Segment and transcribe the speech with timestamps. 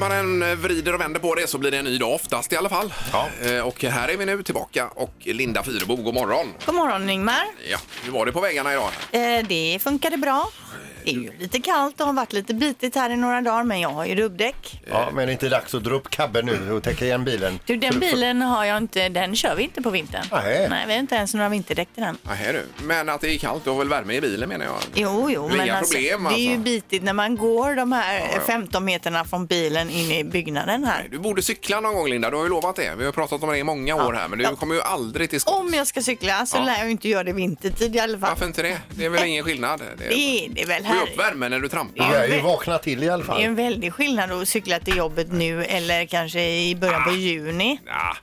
[0.00, 2.52] Man än eh, vrider och vänder på det så blir det en ny dag oftast
[2.52, 2.92] i alla fall.
[3.12, 3.28] Ja.
[3.42, 6.46] Eh, Och här är vi nu tillbaka och Linda Fyrebo, god morgon.
[6.66, 7.44] God morgon Ingmar.
[7.70, 8.90] Ja, hur var det på vägarna idag?
[9.12, 10.50] Eh, det funkade bra.
[11.04, 13.80] Det är ju lite kallt och har varit lite bitigt här i några dagar men
[13.80, 14.80] jag har ju dubbdäck.
[14.90, 17.58] Ja, men det är inte dags att dra upp kabben nu och täcka igen bilen?
[17.66, 20.24] Du, den bilen har jag inte, den kör vi inte på vintern.
[20.32, 20.66] Nej.
[20.70, 22.18] Nej, vi har inte ens några vinterdäck till den.
[22.22, 22.84] Nej, du.
[22.84, 24.74] Men att det är kallt, du har väl värme i bilen menar jag?
[24.94, 26.62] Jo, jo, Det är men inga alltså, problem, det är ju alltså.
[26.64, 28.40] bitigt när man går de här Ja, ja.
[28.46, 31.08] 15 meterna från bilen in i byggnaden här.
[31.10, 32.94] Du borde cykla någon gång Linda, du har ju lovat det.
[32.98, 34.56] Vi har pratat om det i många år här men du Ja.
[34.56, 35.54] kommer ju aldrig till skott.
[35.60, 36.62] Om jag ska cykla så Ja.
[36.64, 38.30] lär jag ju inte göra det vintertid i alla fall.
[38.30, 38.78] Varför inte det?
[38.90, 39.80] Det är väl ingen skillnad?
[39.98, 42.12] Det Det är, det är väl Får ju upp värmen när du trampar.
[42.14, 43.64] Jag är ju vakna till i alla Det är en fall.
[43.64, 47.10] väldig skillnad att cykla till jobbet nu eller kanske i början Ah.
[47.10, 47.80] på juni.
[47.86, 48.16] Ja.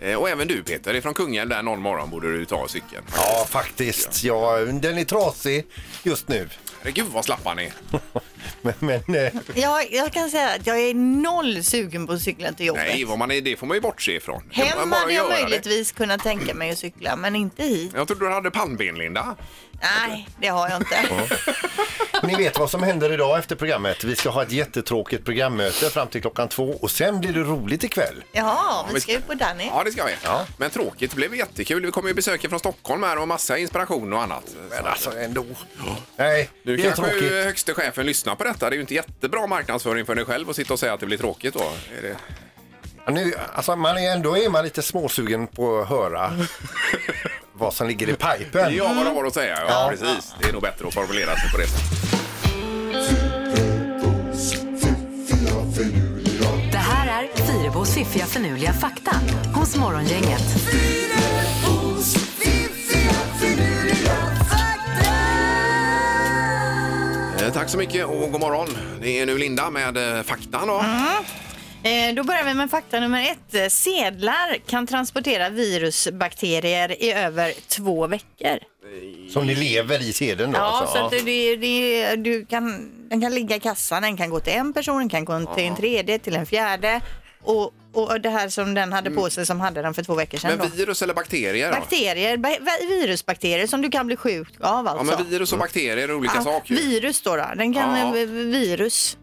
[0.00, 3.02] Eh, Och även du Peter, ifrån Kungälv där någon morgon borde du ta cykeln.
[3.16, 4.24] Ja, faktiskt.
[4.24, 5.66] Ja, den är trasig
[6.02, 6.48] just nu.
[6.80, 7.72] Herregud vad slappa ni är.
[8.62, 12.52] Men, men eh, Jag, jag kan säga att jag är noll sugen på att cykla
[12.52, 12.82] till jobbet.
[12.86, 14.42] Nej, vad man är, det får man ju bortse ifrån.
[14.54, 15.42] Det är Hem bara hade jag göra det.
[15.42, 17.92] möjligtvis kunnat tänka mig att cykla, men inte hit.
[17.94, 19.36] Jag trodde du hade pannben Linda.
[19.80, 20.96] Nej, det har jag inte.
[22.22, 24.04] ni vet vad som händer idag efter programmet.
[24.04, 27.84] Vi ska ha ett jättetråkigt programmöte fram till klockan två och sen blir det roligt
[27.84, 28.24] ikväll.
[28.32, 29.66] Jaha, vi vi ska- ju på Danny.
[29.66, 30.12] Ja, det ska vi.
[30.24, 30.46] Ja.
[30.56, 31.84] Men tråkigt, det blev jättekul.
[31.86, 34.44] Vi kommer ju besöka från Stockholm här och massa inspiration och annat.
[34.70, 35.44] Men alltså ändå.
[36.16, 37.32] Nej, Nu det är kanske tråkigt.
[37.32, 38.70] högste chefen lyssnar på detta.
[38.70, 41.06] Det är ju inte jättebra marknadsföring för dig själv att sitta och säga att det
[41.06, 41.72] blir tråkigt då.
[41.98, 42.16] Är det...
[43.06, 46.32] Ja, nu, alltså man är ändå är man lite småsugen på att höra
[47.58, 48.76] vad som ligger i pipen.
[48.76, 49.58] Ja, vad de har att säga.
[49.68, 50.34] Ja, precis.
[50.40, 51.98] Det är nog bättre att formulera sig på det sättet.
[56.72, 59.10] Det här är Fyrabos fiffiga förnuliga fakta
[59.54, 60.42] hos Morgongänget.
[64.50, 65.04] Fakta.
[67.46, 68.68] Eh, Tack så mycket och god morgon.
[69.02, 70.84] Det är nu Linda med eh, faktan då.
[71.82, 73.54] Eh, då börjar vi med fakta nummer ett.
[73.54, 78.58] Eh, Sedlar kan transportera virusbakterier i över två veckor.
[79.32, 80.98] Som ni lever i sedeln då Ja, alltså.
[80.98, 84.52] så att det, det, du kan, den kan ligga i kassan, den kan gå till
[84.52, 87.00] en person, den kan gå till en tredje, till en fjärde.
[87.42, 90.38] Och, och det här som den hade på sig som hade den för två veckor
[90.38, 90.50] sedan.
[90.50, 90.60] Mm.
[90.60, 90.76] Men då.
[90.76, 91.78] virus eller bakterier då?
[91.78, 92.48] Bakterier, ba,
[92.88, 95.16] virusbakterier som du kan bli sjuk av Ja, alltså.
[95.18, 96.74] men virus och bakterier är olika Ja, saker.
[96.74, 97.44] Virus då, då.
[97.56, 98.10] Den kan, Ja.
[98.26, 99.16] Virus.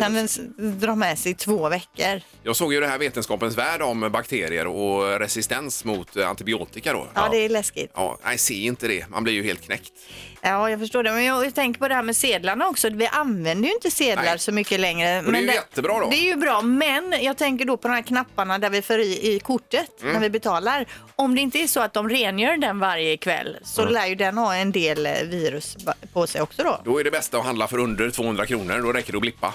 [0.00, 2.20] Kan den s- dra med sig i två veckor.
[2.42, 7.06] Jag såg ju det här Vetenskapens värld om bakterier och resistens mot antibiotika då.
[7.14, 7.90] Ja, det är läskigt.
[7.94, 9.08] Ja, nej, se inte det.
[9.10, 9.92] Man blir ju helt knäckt.
[10.44, 11.12] Ja, jag förstår det.
[11.12, 12.90] Men jag, tänker på det här med sedlarna också.
[12.90, 14.38] Vi använder ju inte sedlar Nej.
[14.38, 15.18] så mycket längre.
[15.26, 16.08] Och det är ju jättebra då.
[16.10, 18.98] Det är ju bra, men jag tänker då på de här knapparna där vi för
[18.98, 20.12] i, i kortet Mm.
[20.14, 20.86] när vi betalar.
[21.16, 23.94] Om det inte är så att de rengör den varje kväll så Mm.
[23.94, 25.76] lär ju den ha en del eh, virus
[26.12, 26.80] på sig också då.
[26.84, 28.80] Då är det bästa att handla för under 200 kronor.
[28.82, 29.54] Då räcker det att blippa.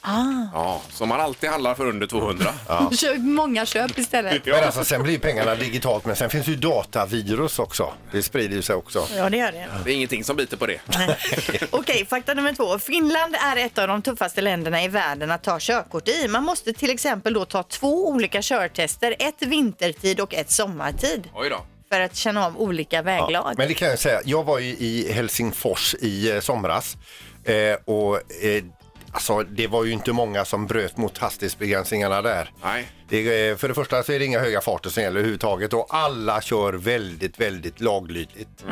[0.00, 0.22] Ah.
[0.52, 2.44] Ja, så man alltid handlar för under 200.
[2.96, 4.46] Köp många köp istället.
[4.46, 7.92] Men alltså sen blir pengarna digitalt men sen finns ju datavirus också.
[8.12, 9.06] Det sprider ju sig också.
[9.16, 9.68] Ja, det gör det.
[9.84, 10.80] Det är ingenting som biter på det.
[11.70, 12.78] Okej, fakta nummer två.
[12.78, 16.28] Finland är ett av de tuffaste länderna i världen att ta körkort i.
[16.28, 21.48] Man måste till exempel då ta två olika körtester, ett vintertid och ett sommartid Oj
[21.50, 21.56] då.
[21.88, 23.54] för att känna av olika väglag.
[23.56, 26.96] Men det kan jag säga, jag var ju i Helsingfors i eh, somras
[27.44, 27.54] eh,
[27.84, 28.64] och eh,
[29.12, 32.50] alltså, det var ju inte många som bröt mot hastighetsbegränsningarna där.
[32.64, 32.88] Nej.
[33.08, 35.86] Det, är, för det första så är det inga höga farter som gäller överhuvudtaget och
[35.90, 38.64] alla kör väldigt, väldigt laglydigt.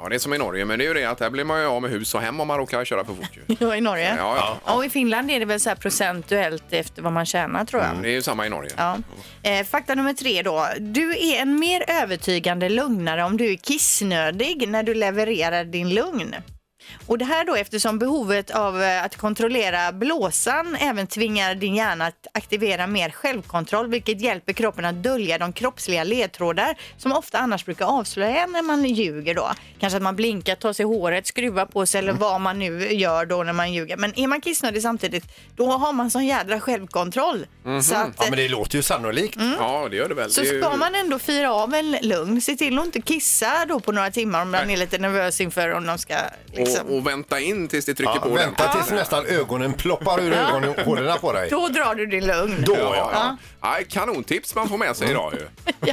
[0.00, 1.60] Ja, det är som i Norge, men det är ju det att där blir man
[1.60, 3.56] ju av med hus och hem om man råkar köra för fort ju.
[3.66, 4.14] Ja, i Norge.
[4.18, 4.56] Ja, ja.
[4.66, 7.82] Ja, och i Finland är det väl så här procentuellt efter vad man tjänar tror
[7.82, 8.02] jag.
[8.02, 8.70] Det är ju samma i Norge.
[8.76, 8.96] Ja.
[9.42, 10.66] Eh, fakta nummer tre då.
[10.78, 16.34] Du är en mer övertygande lugnare om du är kissnödig när du levererar din lugn.
[17.06, 22.06] Och det här då eftersom behovet av eh, att kontrollera blåsan även tvingar din hjärna
[22.06, 27.64] att aktivera mer självkontroll vilket hjälper kroppen att dölja de kroppsliga ledtrådar som ofta annars
[27.64, 29.50] brukar avslöja när man ljuger då.
[29.80, 33.26] Kanske att man blinkar, tar sig håret, skruvar på sig eller vad man nu gör
[33.26, 33.96] då när man ljuger.
[33.96, 35.24] Men är man kissnödig samtidigt
[35.56, 37.46] då har man sån jädra självkontroll.
[37.82, 39.38] Så att, Ja men det låter ju sannolikt.
[39.58, 40.30] Ja, det gör det väl.
[40.30, 40.60] så det är ju...
[40.60, 44.10] ska man ändå fira av en lugn, se till att inte kissa då på några
[44.10, 46.14] timmar om man är lite nervös inför om de ska
[46.52, 46.79] liksom.
[46.88, 50.32] Och, och vänta in tills det trycker Ja, på vänta tills nästan ögonen ploppar ur
[50.32, 51.48] ögonhålorna på dig.
[51.50, 52.64] Då drar du din lugn.
[52.66, 53.10] Då, Ja, ja.
[53.12, 53.36] ja.
[53.62, 55.46] Ja, kanontips man får med sig idag ju.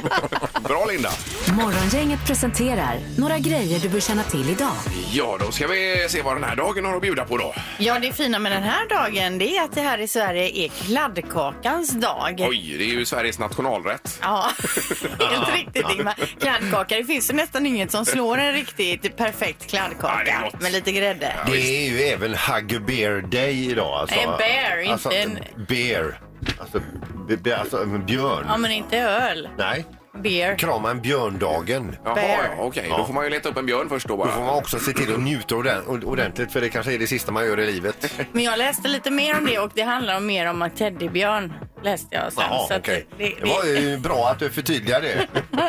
[0.68, 1.10] Bra Linda!
[1.52, 4.72] Morgongänget presenterar några grejer du bör känna till idag.
[5.12, 7.54] Ja, då ska vi se vad den här dagen har att bjuda på då.
[7.78, 10.68] Ja, det fina med den här dagen det är att det här i Sverige är
[10.68, 12.46] kladdkakans dag.
[12.48, 14.18] Oj, det är ju Sveriges nationalrätt.
[14.22, 14.50] Ja,
[15.30, 16.14] helt riktigt Ingmar.
[16.40, 20.40] Kladdkaka, det finns ju nästan inget som slår en riktigt perfekt Ja, det är kladdkaka
[20.52, 20.60] gott.
[20.62, 21.32] med lite grädde.
[21.46, 21.52] Det
[21.86, 24.00] är ju även Hug Bear Day idag.
[24.00, 24.16] Alltså.
[24.16, 25.38] Nej, bear, inte alltså, en-
[25.68, 26.20] Bear.
[26.60, 26.80] Alltså,
[27.28, 28.44] be, be, alltså en björn.
[28.48, 29.48] Ja, men inte öl.
[29.58, 29.84] Nej.
[30.18, 30.58] Beer.
[30.58, 31.96] Krama en björndagen.
[32.04, 32.28] Jaha, Bear.
[32.56, 32.86] ja, okej.
[32.88, 33.06] Då Ja.
[33.06, 34.56] får man ju leta upp en björn först då Då får man bara.
[34.56, 37.60] också se till att njuta ordent- ordentligt för det kanske är det sista man gör
[37.60, 38.12] i livet.
[38.32, 41.52] Men jag läste lite mer om det och det handlar om mer om en teddybjörn.
[41.82, 42.42] Läste jag sen.
[42.50, 43.06] Jaha, Så att okej.
[43.18, 45.26] det, Det var ju bra att du förtydligade det.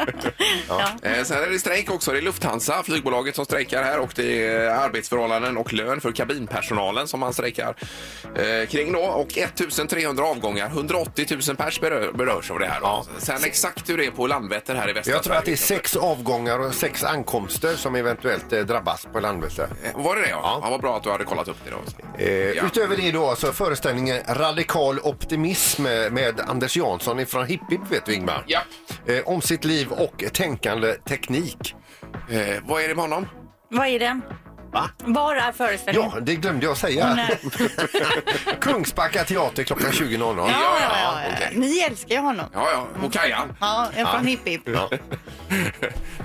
[1.03, 2.11] Eh, sen är det strejk också.
[2.11, 7.07] Det är Lufthansa, flygbolaget som strejkar här och det är arbetsförhållanden och lön för kabinpersonalen
[7.07, 7.75] som man strejkar
[8.35, 8.99] eh, kring då.
[8.99, 12.81] Och 1300 avgångar, 180 000 pers berör, berörs av det här.
[12.81, 13.05] Då.
[13.17, 15.55] Sen exakt hur det är på Landvetter här i västra Jag tror att det är
[15.55, 19.67] sex avgångar och sex ankomster som eventuellt eh, drabbas på Landvetter.
[19.83, 20.29] Eh, Var det det?
[20.29, 20.39] Ja.
[20.43, 20.59] Ja.
[20.63, 20.69] ja.
[20.69, 22.23] Vad bra att du hade kollat upp det då.
[22.23, 22.65] Eh, Ja.
[22.65, 28.13] Utöver det då så föreställningen Radikal optimism med, Anders Jansson ifrån Hipp Hipp vet du
[28.13, 28.43] Ingmar.
[28.47, 28.59] Ja.
[29.05, 31.75] Eh, om sitt liv och tänkande teknik.
[32.29, 33.27] Eh, vad är det med honom?
[33.69, 34.21] Vad är den?
[34.71, 34.89] Va?
[34.97, 36.11] Var är föreställningen?
[36.15, 37.29] Ja, det glömde jag säga.
[38.61, 40.35] Kungsbacka teater klockan 20.00.
[40.37, 41.33] Ja, ja, ja, ja.
[41.35, 41.51] okej.
[41.55, 42.45] Ni älskar ju honom.
[42.53, 42.87] Ja, ja.
[43.05, 43.53] Och Kajan.
[43.59, 44.61] Ja, jag är från Hipp Hipp.
[44.65, 44.89] Ja.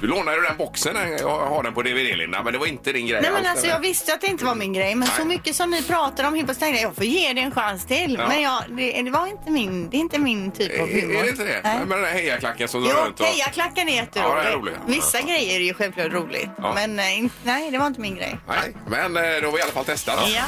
[0.00, 0.96] Du lånade den boxen.
[1.20, 3.20] Jag har den på DVD, Linda, men det var inte din grej.
[3.22, 3.74] Nej men alls, alltså eller?
[3.74, 5.26] jag visste att det inte var min grej men så Nej.
[5.26, 7.86] mycket som ni pratar om hiphop så tänkte jag jag får ge det en chans
[7.86, 8.16] till.
[8.20, 8.28] Ja.
[8.28, 11.16] Men jag, det, det var inte min, det är inte min typ av Är, humor.
[11.18, 11.60] är det inte det?
[11.64, 11.78] Nej.
[11.86, 13.26] Med den här hejaklacken som drar runt och...
[13.26, 14.44] hejaklacken är Ja, jätterolig.
[14.44, 14.74] det är roligt.
[14.86, 16.48] Vissa grejer är ju självklart roligt.
[16.56, 16.72] Ja.
[16.74, 18.33] Men eh, inte- nej, det var inte min grej.
[18.48, 20.28] Nej, men eh, då har vi i alla fall testat.
[20.34, 20.42] Ja.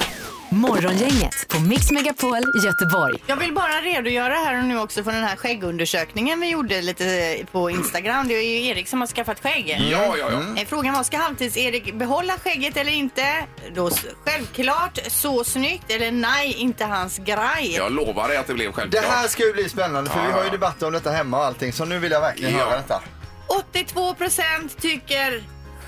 [0.51, 3.15] Morgongänget på Mix Megapol Göteborg.
[3.27, 7.37] Jag vill bara redogöra här och nu också för den här skäggundersökningen vi gjorde lite
[7.53, 8.29] på Instagram.
[8.29, 9.77] Det är ju Erik som har skaffat skägg.
[9.93, 10.61] Ja, ja, ja.
[10.63, 13.45] Eh, Frågan var, ska Halvtids-Erik behålla skägget eller inte?
[13.75, 17.75] Då s- självklart, så snyggt eller nej, inte hans grej.
[17.77, 19.05] Jag lovar dig att det blev Det självklart.
[19.05, 20.53] här ska ju bli spännande för Ja, vi har ju ja.
[20.53, 22.65] debatter om detta hemma och allting så nu vill jag verkligen Ja.
[22.65, 23.03] höra detta.
[23.47, 25.43] 82 procent tycker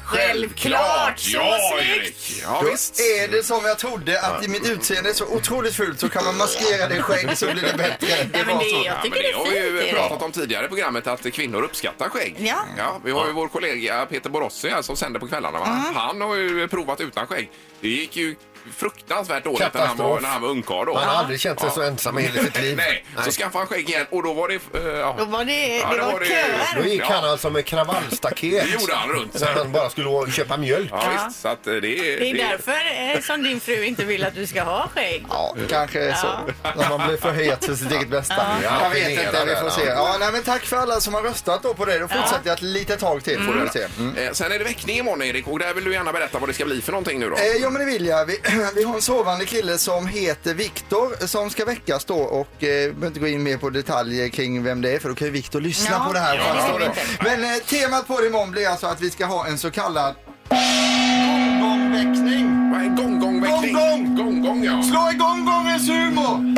[0.09, 1.59] självklart, Ja.
[1.81, 2.41] Erik.
[2.43, 3.01] Ja, Då visst.
[3.01, 6.25] är det som jag trodde att i mitt utseende är så otroligt fult så kan
[6.25, 8.07] man maskera det i skägg så blir det bättre.
[8.07, 8.77] Det Nej, men var det, så.
[8.77, 9.93] jag Ja, men tycker det det har vi är ju fint.
[9.97, 10.23] pratat Erik.
[10.23, 12.37] om tidigare i programmet att kvinnor uppskattar skägg.
[12.39, 12.57] Ja.
[12.79, 15.59] Ja, vi har ju vår kollega Peter Borossi här som sänder på kvällarna.
[15.59, 15.67] Va?
[15.67, 15.95] Mm.
[15.95, 17.51] Han har ju provat utan skägg.
[17.81, 18.37] Det gick ju
[18.77, 20.95] fruktansvärt dåligt när han var, när han var ungkarl då.
[20.95, 22.77] Man har aldrig känt sig så ensam i hela sitt liv.
[22.77, 24.55] Nej, så skaffade han skägg igen och då var det...
[24.55, 25.15] eh, ja.
[25.19, 26.83] Då var det, Ja, det då var, köer.
[26.83, 27.07] Då gick Ja.
[27.15, 28.65] han alltså med kravallstaket.
[28.65, 29.55] Det gjorde han runt När sig.
[29.57, 30.89] han bara skulle å- köpa mjölk.
[30.93, 34.05] Ja, visst, så att eh, det, är- Det är därför eh, som din fru inte
[34.05, 35.25] vill att du ska ha skägg.
[35.31, 36.27] Ja, kanske är så.
[36.77, 38.35] När man blir för het för sitt eget bästa.
[38.63, 39.85] Ja, Jag vet inte, vi får se.
[39.87, 39.95] ja.
[39.95, 41.99] Ja, nej, men tack för alla som har röstat då på det.
[41.99, 43.87] Då fortsätter jag ett litet tag till får du se.
[43.99, 44.17] Mm.
[44.17, 46.53] Eh, Sen är det väckning imorgon Erik och där vill du gärna berätta vad det
[46.53, 47.37] ska bli för någonting nu då.
[47.37, 48.27] Eh, ja men det vill jag.
[48.27, 48.41] Vi,
[48.77, 53.07] vi har en sovande kille som heter Viktor som ska väckas då och eh, behöver
[53.07, 55.61] inte gå in mer på detaljer kring vem det är för då kan ju Viktor
[55.61, 56.37] lyssna Ja, på det här.
[56.37, 56.91] ja, det vill
[57.21, 57.29] vi.
[57.31, 60.15] Men eh, temat på det imorgon blir alltså att vi ska ha en så kallad
[61.61, 62.71] gånggångväckning.
[62.73, 63.75] Vad är gång-gång-väckning?
[63.75, 64.17] Gång-gång!
[64.17, 64.83] Gång-gång, ja.
[64.83, 66.55] Slå igång gångens humor!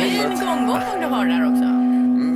[0.00, 1.79] Fin gånggång du har där också.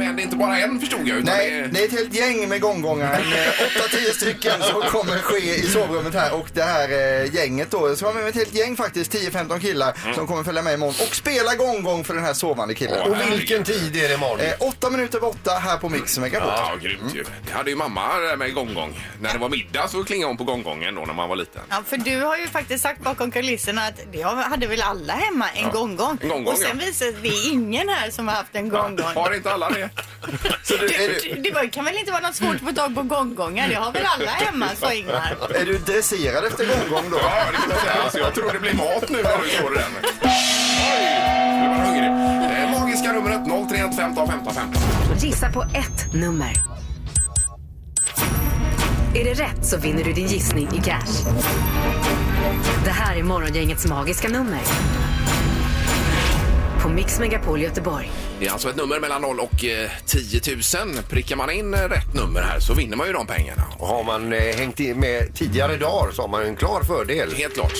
[0.06, 1.18] Men det är inte bara en förstod jag.
[1.18, 1.68] Utan Nej, det är...
[1.68, 3.12] det är ett helt gäng med gånggångar.
[3.14, 6.34] En, eh, 8-10 stycken som kommer ske i sovrummet här.
[6.34, 6.88] Och det här
[7.22, 10.44] eh, gänget då, så har vi med ett helt gäng faktiskt, 10-15 killar som kommer
[10.44, 12.98] följa med imorgon och spela gånggång för den här sovande killen.
[13.04, 14.40] Åh, Och vilken tid är det imorgon?
[14.40, 16.48] Eh, åtta minuter över åtta här på Mix Megapol.
[16.56, 17.24] Ja, grymt ju.
[17.46, 19.00] Det hade ju mamma där med gång-gång.
[19.20, 21.62] När det var middag så klingade hon på gång-gången då när man var liten.
[21.70, 25.46] Ja, för du har ju faktiskt sagt bakom kulisserna att det hade väl alla hemma
[25.54, 26.18] en gånggång.
[26.22, 26.86] En gånggång, Och sen ja.
[26.86, 29.14] visade det det är ingen här som har haft en gånggång.
[29.14, 29.90] Har inte alla det?
[30.62, 33.68] Så du, är, Det, kan väl inte vara något svårt att få tag på gånggångar?
[33.68, 35.36] Det har väl alla hemma, sa Ingmar.
[35.48, 37.18] du, är du dresserad efter gånggång då?
[37.22, 38.02] Ja, det kan man säga.
[38.02, 39.84] Alltså, jag tror det blir mat nu när du står där.
[40.22, 41.04] Oj,
[41.62, 42.08] jag hungrig.
[42.62, 44.82] Eh, magiska numret 031 15 15 15.
[45.18, 46.52] Gissa på ett nummer.
[49.14, 51.24] Är det rätt så vinner du din gissning i cash.
[52.84, 54.60] Det här är Morgongängets magiska nummer.
[56.84, 58.10] På Mix Megapol Göteborg.
[58.40, 60.40] Det är alltså ett nummer mellan 0 och eh, 10
[60.94, 61.02] 000.
[61.10, 63.62] Prickar man in eh, rätt nummer här så vinner man ju de pengarna.
[63.78, 66.82] Och har man eh, hängt i med tidigare dagar så har man ju en klar
[66.82, 67.34] fördel.
[67.34, 67.72] Helt klart.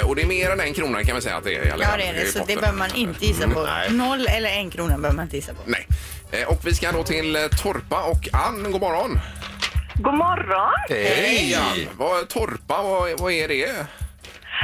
[0.00, 1.64] Eh, Och det är mer än en krona kan vi säga att det är.
[1.66, 2.26] Ja, det är det.
[2.26, 2.60] Så det potten.
[2.60, 3.62] behöver man inte gissa på.
[3.62, 3.90] Nej.
[3.92, 5.60] Noll eller en krona behöver man inte gissa på.
[5.64, 5.86] Nej.
[6.30, 8.72] Eh, Och vi ska då till eh, Torpa och Ann.
[8.72, 9.18] God morgon.
[9.94, 10.72] God morgon.
[10.88, 11.88] Hej!
[11.96, 13.86] Vad, torpa, vad, vad är det?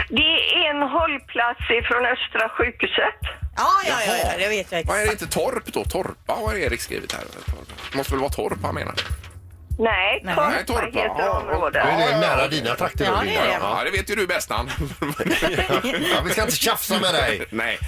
[0.09, 0.23] Det
[0.55, 3.21] är en hållplats från Östra sjukhuset.
[3.59, 5.23] Ja, ja, ja, ja, det vet jag Vad är det exakt.
[5.23, 5.85] inte torp då?
[5.85, 7.23] Torpa har Erik skrivit här.
[7.91, 8.95] Det måste väl vara torp han menar?
[9.81, 10.35] Nej, Nej.
[10.35, 10.87] Torpa Nej, Torpa.
[10.87, 11.73] heter Ja, området.
[11.85, 13.53] Det är nära dina trakter Ja, det är det.
[13.61, 14.71] Ja, det vet ju du bäst han.
[16.13, 17.47] Ja, vi ska inte tjafsa med dig.
[17.51, 17.79] Nej.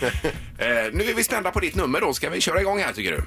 [0.58, 2.14] Eh, nu är vi spända på ditt nummer då.
[2.14, 3.22] Ska vi köra igång här tycker du?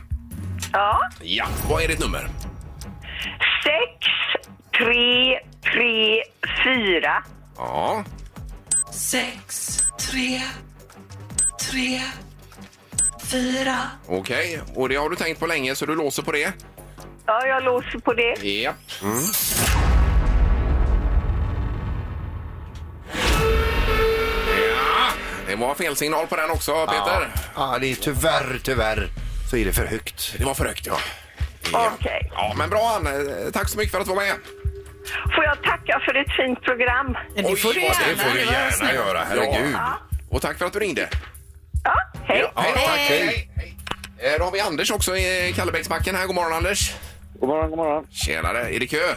[0.74, 1.00] Ja.
[1.22, 1.46] Ja.
[1.70, 2.30] Vad är ditt nummer?
[3.64, 5.40] 6, 3,
[5.74, 6.24] 3,
[7.00, 7.24] 4.
[7.58, 8.04] Ja.
[8.94, 9.78] Sex,
[10.12, 10.42] tre,
[11.72, 12.02] tre,
[13.34, 13.78] fyra.
[14.08, 14.60] Okej.
[14.76, 16.54] Och det har du tänkt på länge så du låser på det?
[17.26, 18.44] Ja, jag låser på det.
[18.44, 18.76] Japp.
[24.76, 25.10] Ja.
[25.48, 27.28] Det var fel signal på den också Peter.
[27.56, 29.08] Ja, det är tyvärr, tyvärr
[29.50, 30.36] så är det för högt.
[30.38, 30.98] Det var för högt ja.
[31.72, 31.92] Ja.
[32.00, 32.32] Okej.
[32.34, 33.08] Ja, men bra Ann.
[33.08, 34.36] Eh, Tack så mycket för att du var med.
[35.36, 37.18] Får jag tacka för ett fint program?
[37.36, 38.14] Ja, det får du Oj, vad- gärna.
[38.16, 38.94] Det får du det var gärna snällt.
[38.94, 39.24] göra.
[39.30, 39.76] Herregud.
[40.30, 41.10] Och tack för att du ringde.
[41.84, 41.94] Ja,
[42.26, 42.40] hej.
[42.56, 43.50] Ja, tack, hej.
[43.56, 43.76] hej.
[44.18, 46.26] Eh, Då har vi Anders också i Kallebäcksbacken här.
[46.28, 46.94] God morgon Anders.
[47.40, 48.08] God morgon, god morgon.
[48.12, 48.76] Tjenare.
[48.76, 49.16] Är det kö?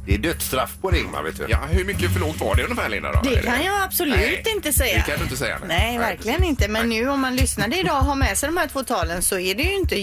[0.06, 1.46] det är dödsstraff på det, Ingmar, vet du.
[1.48, 3.12] Ja, hur mycket för lågt var det ungefär, Linda?
[3.12, 3.30] Då?
[3.30, 4.96] Det kan jag absolut Nej, inte säga.
[4.96, 5.58] Det kan du inte säga.
[5.66, 6.68] Nej, verkligen inte.
[6.68, 9.38] Men nu om man lyssnade idag och har med sig de här två talen så
[9.38, 9.96] är det ju inte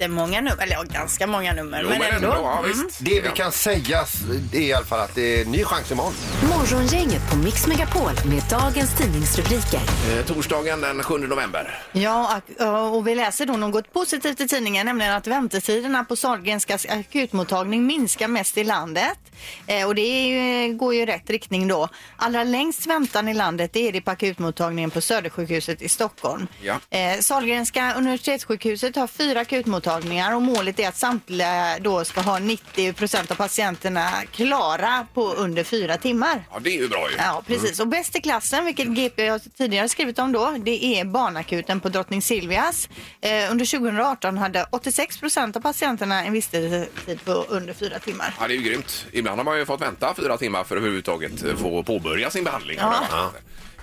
[0.00, 0.62] jättemånga nummer.
[0.62, 1.80] Eller ja, ganska många nummer.
[1.82, 2.28] Jo, men ändå.
[2.28, 2.70] ja, Mm.
[2.86, 2.98] visst.
[3.04, 4.04] Det vi kan säga
[4.52, 6.12] det är i alla fall att det är ny chans imorgon.
[6.48, 9.80] Morgongänget på Mix Megapol med dagens tidningsrubriker.
[10.18, 11.78] Eh, torsdagen den 7 november.
[11.92, 12.40] Ja,
[12.92, 18.28] och vi läser då något positivt i tidningen, nämligen att väntetiderna på Sahlgrenskas akutmottagning minskar
[18.28, 19.18] mest i landet.
[19.66, 20.26] Eh, och det är
[20.66, 21.88] ju, går ju i rätt riktning då.
[22.16, 26.46] Allra längst väntan i landet det är det på akutmottagningen på Södersjukhuset i Stockholm.
[26.62, 26.74] Ja.
[26.90, 32.92] Eh, Sahlgrenska universitetssjukhuset har fyra akutmottagningar och målet är att samtliga då ska ha 90
[32.92, 36.44] procent av patienterna klara på under fyra timmar.
[36.52, 37.16] Ja, det är ju bra ju.
[37.16, 37.80] Ja, precis.
[37.80, 41.88] Och bäst i klassen, vilket GP har tidigare skrivit om då, det är barnakuten på
[41.88, 42.88] Drottning Silvias.
[43.20, 48.34] Eh, under 2018 hade 86 procent av patienterna en vistelsetid på under fyra timmar.
[48.40, 49.06] Ja, det är ju grymt.
[49.12, 52.78] Ibland har man ju fått vänta fyra timmar för att överhuvudtaget få påbörja sin behandling.
[52.80, 53.30] Ja.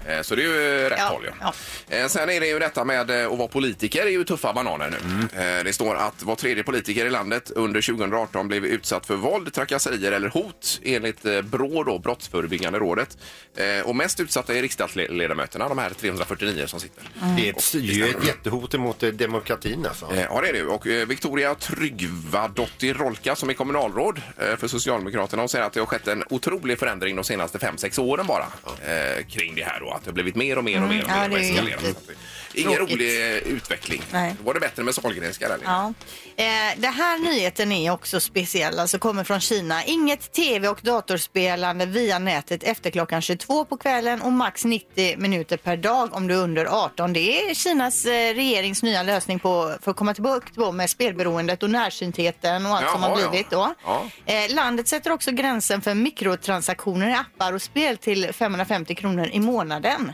[0.07, 1.27] Eh, Så det är ju rätt Ja, håll.
[1.41, 1.53] Ja.
[1.95, 4.89] Eh, Sen är det ju detta med eh, att vara politiker är ju tuffa bananer
[4.89, 5.41] nu.
[5.41, 9.53] Eh, Det står att var tredje politiker i landet under 2018 blev utsatt för våld,
[9.53, 13.17] trakasserier eller hot enligt eh, BRÅ, då, Brottsförebyggande rådet.
[13.57, 17.03] Eh, Och mest utsatta är riksdagsledamöterna, de här 349 som sitter.
[17.37, 20.05] Det är ett, ju ett jättehot emot eh, demokratin alltså.
[20.15, 20.63] Eh, Ja, det är det.
[20.63, 25.79] Och eh, Victoria Tryggvadottir Rolka som är kommunalråd eh, för Socialdemokraterna och säger att det
[25.79, 28.45] har skett en otrolig förändring de senaste fem sex åren bara
[28.85, 29.92] eh, kring det här då.
[29.95, 31.33] Att det har blivit mer och mer och mer och Mm, ja, mer.
[31.35, 32.13] och det är jätte-
[32.55, 32.95] Ingen tråkigt.
[32.95, 34.01] rolig eh, utveckling.
[34.11, 34.35] Nej.
[34.43, 35.57] Var det bättre med Sahlgrenska där?
[35.63, 35.93] Ja.
[36.35, 36.45] Eh,
[36.77, 39.83] det här nyheten är också speciell, alltså kommer från Kina.
[39.83, 45.57] Inget tv och datorspelande via nätet efter klockan 22 på kvällen och max 90 minuter
[45.57, 47.13] per dag om du är under 18.
[47.13, 51.69] Det är Kinas eh, regerings nya lösning på, för att komma tillbaka med spelberoendet och
[51.69, 53.73] närsyntheten och allt som har Jaha, blivit då.
[53.85, 54.05] Ja.
[54.25, 59.39] Eh, landet sätter också gränsen för mikrotransaktioner i appar och spel till 550 kronor i
[59.39, 60.13] månaden.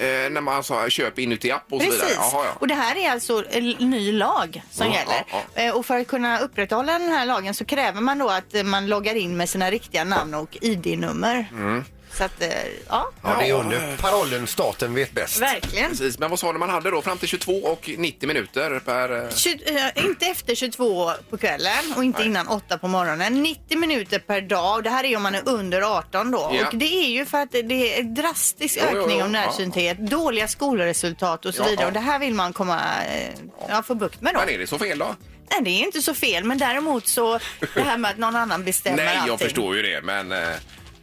[0.00, 2.02] Eh, när man alltså köper inuti app och så Precis.
[2.02, 2.14] vidare?
[2.32, 2.50] Jaha, ja.
[2.60, 5.24] Och det här är alltså en ny lag som Ja, gäller.
[5.54, 8.54] ja, Eh, Och för att kunna upprätthålla den här lagen så kräver man då att
[8.54, 11.46] eh, man loggar in med sina riktiga namn och ID-nummer.
[12.12, 12.48] Så att, eh,
[12.88, 13.10] ja.
[13.22, 15.42] Ja, det är under parollen staten vet bäst.
[15.42, 15.90] Verkligen.
[15.90, 17.02] Precis, men vad sa du man hade då?
[17.02, 19.12] Fram till 22 och 90 minuter per...
[19.12, 23.42] eh, Tju- eh, inte efter 22 på kvällen och inte innan 8 på morgonen.
[23.42, 24.74] 90 minuter per dag.
[24.76, 26.50] Och Det här är om man är under 18 då.
[26.60, 26.66] Ja.
[26.68, 27.58] Och det är ju för att det
[27.96, 29.24] är en drastisk Jo, jo, ökning jo.
[29.24, 31.82] av närsynthet, dåliga skolresultat och så Ja, vidare.
[31.82, 31.86] ja.
[31.86, 33.30] Och det här vill man komma, eh,
[33.68, 34.40] ja, få bukt med då.
[34.40, 35.14] Men är det så fel då?
[35.50, 36.44] Nej, det är inte så fel.
[36.44, 37.38] Men däremot så
[37.74, 39.38] det här med att någon annan bestämmer Nej, jag allting.
[39.38, 40.32] förstår ju det, men...
[40.32, 40.38] eh,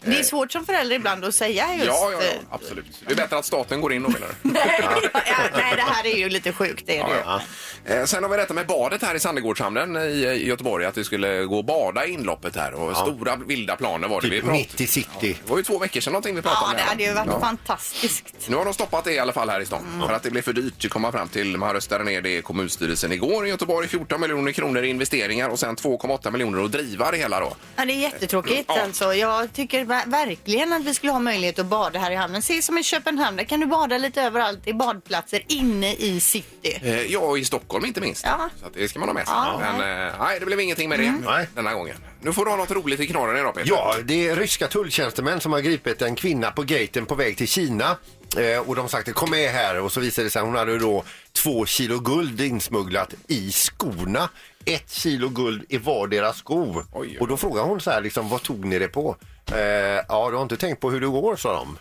[0.05, 1.85] Det är svårt som förälder ibland att säga just...
[1.85, 2.85] Ja, ja, ja, eh, absolut.
[3.07, 4.50] Det är bättre att staten går in då menar du?
[4.53, 6.83] ja, nej, det här är ju lite sjukt.
[6.88, 7.21] Det är det.
[7.25, 7.41] Ja,
[7.85, 7.93] ja.
[7.95, 11.03] Eh, Sen har vi detta med badet här i Sandegårdshamnen i i Göteborg, att vi
[11.03, 14.29] skulle gå och bada i inloppet här och stora vilda planer var det.
[14.29, 15.38] Typ vi mitt i city.
[15.45, 16.75] Det var ju två veckor sedan någonting vi pratade Ja, om.
[16.75, 16.89] det här.
[16.89, 17.39] hade ju varit Ja.
[17.39, 18.25] fantastiskt.
[18.50, 20.41] Nu har de stoppat det i alla fall här i stan för att det blev
[20.41, 21.57] för dyrt att komma fram till.
[21.57, 23.88] Man röstade ner det i kommunstyrelsen igår i Göteborg.
[23.88, 27.53] 14 miljoner kronor i investeringar och sen 2,8 miljoner att driva det hela då.
[27.75, 28.81] Ja, det är jättetråkigt Ja.
[28.81, 29.13] alltså.
[29.13, 32.41] Jag tycker ver- verkligen att vi skulle ha möjlighet att bada här i hamnen.
[32.41, 36.79] Se som i Köpenhamn, där kan du bada lite överallt i badplatser inne i city.
[36.81, 38.23] Eh, Ja, och i Stockholm inte minst.
[38.25, 38.49] Ja.
[38.61, 39.35] Så att det ska man ha med sig.
[39.35, 39.59] Ja.
[39.77, 41.47] Men eh, nej, det blev ingenting med det Nej.
[41.55, 41.95] denna gången.
[42.21, 43.69] Nu får du ha något roligt i knorren idag Peter.
[43.69, 47.47] Ja, det är ryska tulltjänstemän som har gripit en kvinna på gaten på väg till
[47.47, 47.97] Kina.
[48.37, 50.79] Eh, och de sagt kom med här och så visade det sig att hon hade
[50.79, 54.29] då två kilo guld insmugglat i skorna.
[54.65, 56.84] Ett kilo guld i vardera sko.
[56.93, 57.17] Oj.
[57.19, 59.15] Och då frågade hon så här liksom, vad tog ni det på?
[59.51, 59.57] Eh,
[60.10, 61.77] ja, du har inte tänkt på hur det går, sa de.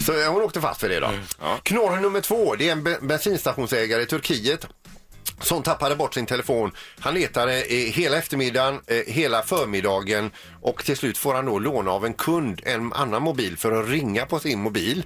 [0.04, 1.10] så hon åkte fast för det då.
[1.40, 1.58] Ja.
[1.62, 4.66] Knorren nummer två, det är en be- bensinstationsägare i Turkiet
[5.40, 6.70] som tappade bort sin telefon.
[6.98, 10.30] Han letade eh, hela eftermiddagen, eh, hela förmiddagen
[10.62, 13.88] och till slut får han då låna av en kund en annan mobil för att
[13.88, 15.04] ringa på sin mobil.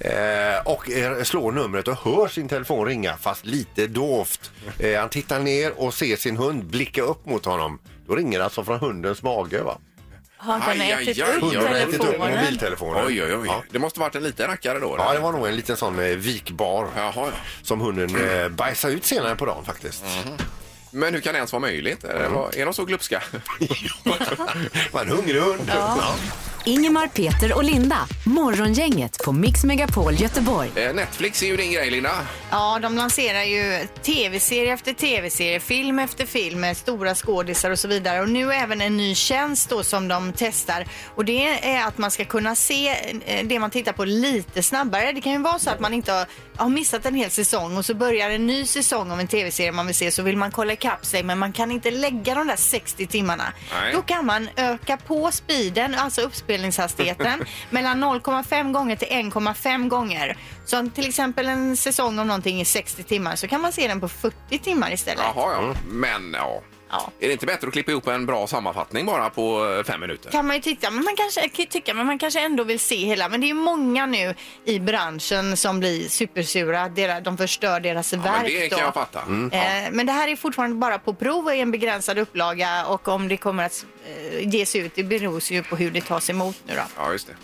[0.00, 4.50] Eh, och eh, slår numret och hör sin telefon ringa fast lite dovt.
[4.78, 7.78] Eh, han tittar ner och ser sin hund blicka upp mot honom.
[8.06, 9.62] Då ringer det alltså från hundens mage.
[9.62, 9.78] Va?
[10.42, 12.34] Har han Aj, ätit aj, upp ätit telefonen?
[12.40, 13.04] mobiltelefonen.
[13.06, 13.46] Oj, oj, oj.
[13.46, 13.62] Ja.
[13.70, 14.94] Det måste varit en liten rackare då.
[14.98, 15.14] Ja, eller?
[15.14, 17.30] det var nog en liten sån eh, vikbar Jaha, ja.
[17.62, 20.04] som hunden eh, bajsade ut senare på dagen faktiskt.
[20.90, 22.04] Men hur kan det ens vara möjligt?
[22.04, 23.22] Är, det, vad- är de så glupska?
[24.92, 25.60] var en hungrig hund.
[25.74, 26.14] Ja.
[26.64, 27.96] Ingemar, Peter och Linda.
[28.26, 30.70] Morgongänget på Mix Megapol Göteborg.
[30.74, 32.10] Eh, Netflix är ju din grej, Linda.
[32.50, 37.88] Ja, de lanserar ju tv-serie efter tv-serie, film efter film med stora skådisar och så
[37.88, 38.20] vidare.
[38.20, 40.86] Och nu även en ny tjänst då som de testar.
[41.14, 42.88] Och det är att man ska kunna se
[43.24, 45.12] eh, det man tittar på lite snabbare.
[45.12, 46.26] Det kan ju vara så att man inte har,
[46.62, 49.86] har missat en hel säsong och så börjar en ny säsong av en tv-serie man
[49.86, 52.56] vill se så vill man kolla ikapp sig men man kan inte lägga de där
[52.56, 53.52] 60 timmarna.
[53.72, 53.92] Nej.
[53.92, 60.36] Då kan man öka på speeden, alltså uppspelningshastigheten, mellan 0,5 gånger till 1,5 gånger.
[60.64, 63.88] Så om till exempel en säsong om någonting är 60 timmar så kan man se
[63.88, 65.24] den på 40 timmar istället.
[65.34, 65.74] Jaha, ja.
[65.88, 66.62] Men ja.
[66.92, 67.10] Ja.
[67.20, 70.30] Är det inte bättre att klippa ihop en bra sammanfattning bara på eh, fem minuter?
[70.30, 73.28] Kan man ju titta, men man kanske, tycka, men man kanske ändå vill se hela.
[73.28, 76.88] Men det är ju många nu i branschen som blir supersura.
[77.20, 78.32] De förstör deras Ja, verk.
[78.42, 78.84] men det kan då.
[78.84, 79.18] jag fatta.
[79.52, 83.08] Eh, men det här är fortfarande bara på prov och i en begränsad upplaga och
[83.08, 86.56] om det kommer att eh, ges ut, det beror ju på hur det tas emot
[86.66, 86.82] nu då.
[86.96, 87.34] Ja, just det.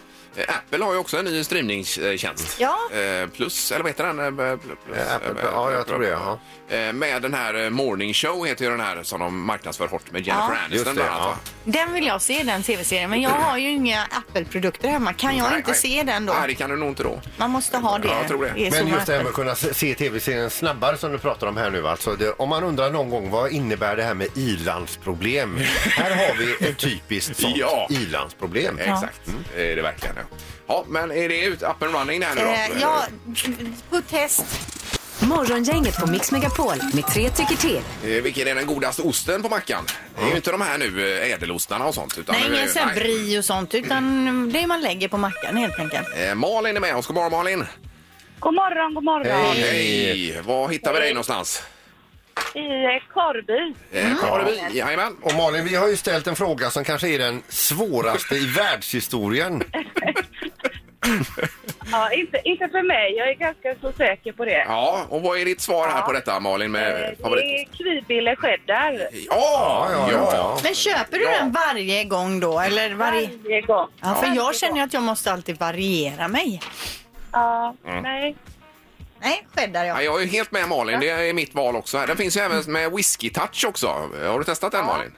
[0.48, 2.60] Apple har ju också en ny streamingtjänst.
[2.60, 2.76] Ja.
[2.92, 4.18] Eh, Plus, eller vad heter den?
[4.18, 4.58] Eh, pl-
[4.96, 6.38] Eh, Apple, eh, ja, jag tror det, ja.
[6.76, 10.10] Eh, Med den här eh, Morning Show heter ju den här som de marknadsför hårt
[10.12, 10.58] med Jennifer Ja.
[10.64, 11.28] Aniston Just det, bland annat, ja.
[11.28, 11.38] va?
[11.64, 13.10] Den vill jag se, den tv-serien.
[13.10, 15.12] Men jag har ju inga Apple-produkter hemma.
[15.12, 15.80] Kan jag Nej, inte nej.
[15.80, 16.32] se den då?
[16.32, 17.20] Nej, det kan du nog inte då.
[17.36, 18.08] Man måste ha det.
[18.08, 18.66] Ja, jag tror det.
[18.66, 19.18] är så Men med just det här Apple.
[19.18, 21.88] med att kunna se se tv-serien snabbare som du pratar om här nu.
[21.88, 25.56] Alltså det, om man undrar någon gång vad innebär det här med ilandsproblem?
[25.90, 27.86] här har vi ett typiskt sånt Ja.
[27.90, 28.78] ilandsproblem.
[28.78, 29.20] Exakt,
[29.56, 30.14] det är det verkligen.
[30.16, 30.22] Ja.
[30.66, 32.46] Ja, men är det ut up and running där nu då?
[32.50, 33.04] Eh, ja,
[33.90, 34.44] på test.
[35.20, 37.80] Morgongänget på Mix Megapol med tre tycker till.
[38.04, 39.84] Eh, Vilken är den godaste osten på mackan?
[40.18, 42.18] Det är ju inte de här nu eh, ädelostarna och sånt.
[42.18, 42.94] Utan Nej, nu är- ingen sån nej.
[42.94, 46.08] brie och sånt, utan det man lägger på mackan helt enkelt.
[46.16, 47.06] Eh, Malin är med oss.
[47.06, 47.64] God morgon Malin.
[48.38, 49.26] God morgon, god morgon.
[49.56, 49.60] Hej.
[49.60, 50.40] Hej!
[50.42, 51.62] Var hittar vi dig någonstans?
[52.54, 53.74] I eh, Karby.
[53.92, 55.16] Eh, Karleby, jajamän.
[55.22, 59.62] Och Malin, vi har ju ställt en fråga som kanske är den svåraste i världshistorien.
[61.92, 63.14] Ja, inte, inte för mig.
[63.16, 64.64] Jag är ganska så säker på det.
[64.68, 67.44] Ja, och vad är ditt svar här på detta Malin Eh, med Det favorit?
[67.44, 70.58] är kvibille cheddar Ja, ja, ja, ja.
[70.62, 71.30] Men köper du Ja.
[71.30, 72.60] den varje gång då?
[72.60, 73.28] Eller varje...
[73.44, 73.88] varje gång.
[74.00, 74.80] Ja, för Varje jag känner gång.
[74.82, 76.60] att jag måste alltid variera mig.
[77.32, 78.36] Ja, nej.
[79.20, 80.04] Nej, cheddar Ja, jag.
[80.14, 82.04] jag är helt med Malin, det är mitt val också.
[82.06, 83.86] Den finns ju även med whisky touch också.
[84.26, 85.12] Har du testat den Malin?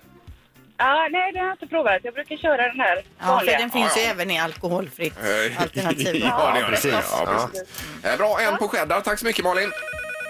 [0.81, 2.01] Ja, nej, det har jag inte provat.
[2.03, 3.59] Jag brukar köra den här Ja, för vanliga.
[3.59, 4.13] den finns Ja, ju ja.
[4.15, 6.17] även i alkoholfritt Eh, alternativ.
[6.25, 6.91] ja, det gör precis.
[6.93, 7.03] det.
[7.13, 7.85] Ja, precis.
[8.05, 9.01] Eh, Bra, en på cheddar.
[9.01, 9.73] Tack så mycket Malin.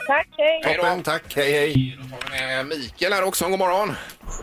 [0.07, 0.61] Tack, hej.
[0.65, 0.83] Hej då.
[0.83, 1.23] Toppen, tack.
[1.37, 1.99] Hej, hej.
[2.01, 3.49] Då har vi med Mikael här också.
[3.49, 3.97] God morgon.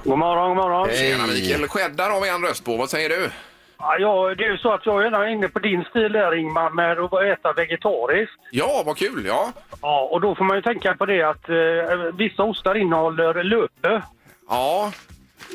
[0.04, 0.90] God morgon, god morgon.
[0.96, 1.68] Tjena Mikael.
[1.68, 2.78] Cheddar har vi en röst på.
[2.78, 3.30] Vad säger du?
[3.78, 6.70] Ja, det är ju så att jag är gärna inne på din stil där Ingmar
[6.70, 8.40] med att äta vegetariskt.
[8.52, 9.26] Ja, vad kul.
[9.26, 11.56] Ja, Ja, och då får man ju tänka på det att eh,
[12.18, 14.02] vissa ostar innehåller löpe.
[14.50, 14.92] ja,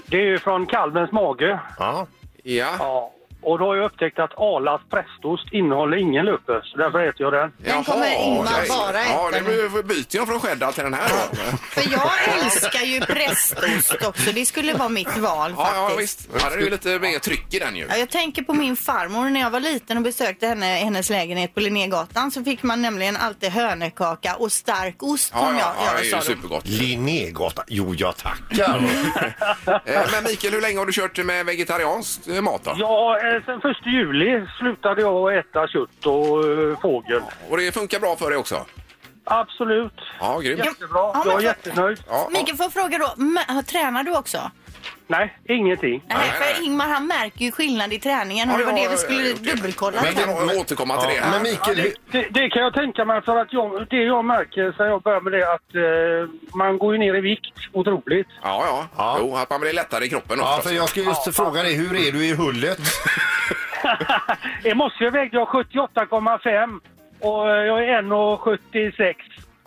[0.07, 1.59] Det är ju från kalvens mage.
[1.79, 2.07] Ja.
[2.43, 2.77] ja.
[2.79, 3.13] Ja.
[3.43, 6.73] Och då har jag upptäckt att Arlas prästost innehåller ingen lupus.
[6.77, 7.53] Därför äter jag den.
[7.59, 11.09] Den kommer Ingmar bara Ja, äta det blir- byter jag från cheddar till den här
[11.09, 11.37] då.
[11.71, 12.11] För jag
[12.45, 14.33] älskar ju prästost också.
[14.33, 16.21] Det skulle vara mitt val Ja, ja faktiskt.
[16.21, 16.43] visst.
[16.43, 17.87] Ja, det är ju lite mer tryck i den ju.
[17.89, 21.55] Ja, jag tänker på min farmor när jag var liten och besökte henne, hennes lägenhet
[21.55, 25.69] på Linnégatan så fick man nämligen alltid hönökaka och stark ost Ja, som ja, jag,
[25.79, 26.23] ja, jag det är ju sa då.
[26.23, 26.67] supergott.
[26.69, 27.65] Linnégatan.
[27.69, 28.81] Jo, jag tackar.
[29.85, 32.75] Eh, Men Mikael, hur länge har du kört med vegetariansk eh, mat då?
[32.79, 37.23] Ja, eh, sen första juli slutade jag äta kött och eh, fågel.
[37.51, 38.67] Och det funkar bra för dig också?
[39.25, 39.93] Absolut.
[40.21, 40.65] Ja, grymt.
[40.65, 40.99] Jättebra.
[41.01, 42.03] Ja, men Jag är för- jättenöjd.
[42.09, 44.51] Ja, Mikael, får jag fråga då, m- tränar du också?
[45.11, 46.03] Nej, ingenting.
[46.09, 49.33] Nej, för Ingmar han märker ju skillnad i träningen och det var det vi skulle
[49.33, 50.03] dubbelkolla.
[50.03, 51.31] Men kan vi återkomma till det här.
[51.31, 54.73] Men Mikael, hur- Det, det kan jag tänka mig för att jag, det jag märker
[54.77, 58.29] sen jag började med det att eh, man går ju ner i vikt otroligt.
[58.43, 58.87] Ja, ja.
[58.97, 59.17] Ja.
[59.21, 60.69] Jo, att man blir lättare i kroppen Ja, också.
[60.69, 62.79] för jag skulle just fråga dig, hur är du i hullet?
[64.65, 66.81] I morse vägde jag 78,5
[67.21, 69.15] och eh, jag är 1,76.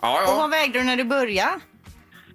[0.02, 0.34] Ja, Och ja.
[0.36, 1.52] vad vägde du när du började?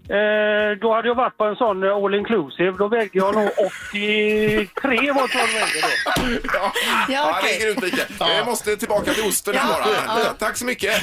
[0.09, 2.71] Eh, då hade jag varit på en sån eh, all inclusive.
[2.77, 3.49] Då vägde jag nog
[3.91, 6.49] 83 var jag vägde då.
[6.53, 6.71] Ja,
[7.09, 7.57] ja okej.
[7.59, 8.07] det är grymt Mikael.
[8.39, 9.61] Vi måste tillbaka till osten Ja,
[10.05, 10.19] bara.
[10.23, 10.33] ja.
[10.39, 11.01] Tack så mycket.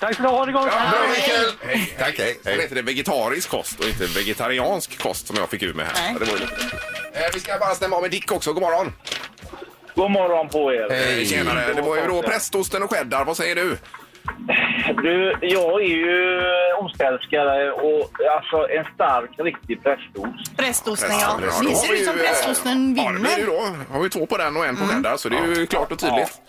[0.00, 0.68] Tack ska du ha, det gott.
[0.72, 1.50] Ja, Bra, Mikael.
[1.66, 1.94] Hej.
[1.98, 2.38] Tack, hej.
[2.44, 2.60] Hej.
[2.60, 6.12] heter det vegetarisk kost och inte vegetariansk kost som jag fick ur mig här.
[6.18, 6.54] Det var ju lite...
[7.12, 8.52] eh, vi ska bara stämma av med Dick också.
[8.52, 8.92] God morgon.
[9.94, 10.86] God morgon på er.
[10.90, 11.26] Hej.
[11.26, 11.72] Tjenare.
[11.74, 13.24] Det var ju då prästosten och cheddar.
[13.24, 13.76] Vad säger du?
[15.02, 16.40] Du, jag är ju
[17.04, 20.56] ostälskare och alltså en stark, riktig prästost.
[20.56, 21.38] Prästosten ja.
[21.40, 23.46] då Det har ser vi ut som ju, eh, prästosten Ja, det blir det ju
[23.46, 23.78] vinner.
[23.88, 23.94] då.
[23.94, 25.98] Har vi två på den och en på cheddar så det är ju klart och
[25.98, 26.40] tydligt.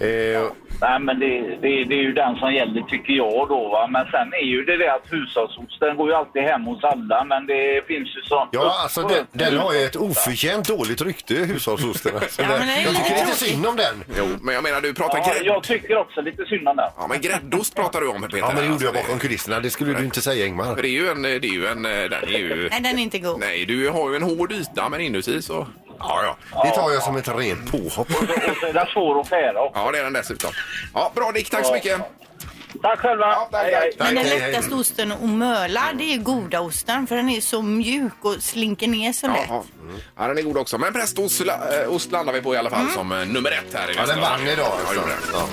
[0.00, 0.42] Eh,
[0.80, 3.68] Nej, men det, det, det är ju den som gäller tycker jag då.
[3.68, 3.86] Va?
[3.90, 7.24] Men sen är ju det det att hushållsosten går ju alltid hem hos alla.
[7.24, 8.48] Men det finns ju så...
[8.52, 12.12] Ja, alltså den, den har ju ett oförtjänt dåligt rykte, hushållsosten.
[12.16, 14.04] Alltså, Ja, den- jag tycker lite synd om den.
[14.18, 15.42] Jo, men jag menar du pratar Ja, grädd...
[15.46, 16.88] jag tycker också lite synd om den.
[16.98, 18.38] Ja, men gräddost pratar du om Peter.
[18.38, 19.60] Ja, men det gjorde jag Alltså, bakom kulisserna.
[19.60, 20.74] Det skulle du inte säga, Ingmar.
[20.74, 21.22] För det är ju en...
[21.22, 22.68] Det är ju en den är ju...
[22.70, 23.40] Nej, den är inte god.
[23.40, 25.66] Nej, du har ju en hård yta men inuti så...
[25.98, 26.62] Ja, ja.
[26.64, 28.10] Det tar jag som ett rent påhopp.
[28.10, 29.80] Och så är den svår att skära också.
[29.80, 30.50] Ja, det är den dessutom.
[30.94, 32.00] Ja, bra Dick, tack så mycket.
[32.82, 33.26] Tack själva!
[33.26, 33.92] Ja, tack, Hej, hej.
[33.98, 34.06] tack.
[34.06, 34.52] Men den hej, hej.
[34.52, 38.88] lättaste osten att möla, det är goda osten för den är så mjuk och slinker
[38.88, 39.36] ner så lätt.
[39.48, 39.62] Jaha.
[40.18, 40.78] Ja, den är god också.
[40.78, 43.74] Men prästost la- äh, ost landar vi på i alla fall som eh, nummer ett
[43.74, 44.56] här i Ja, den vann idag.
[44.66, 44.94] Ja, Alltså.
[44.94, 45.18] gjorde den.
[45.32, 45.46] Ja.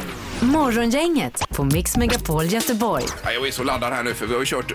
[0.46, 3.04] Morgongänget på Mix Megapol Göteborg.
[3.24, 4.72] Ja, jag är så laddad här nu för vi har ju kört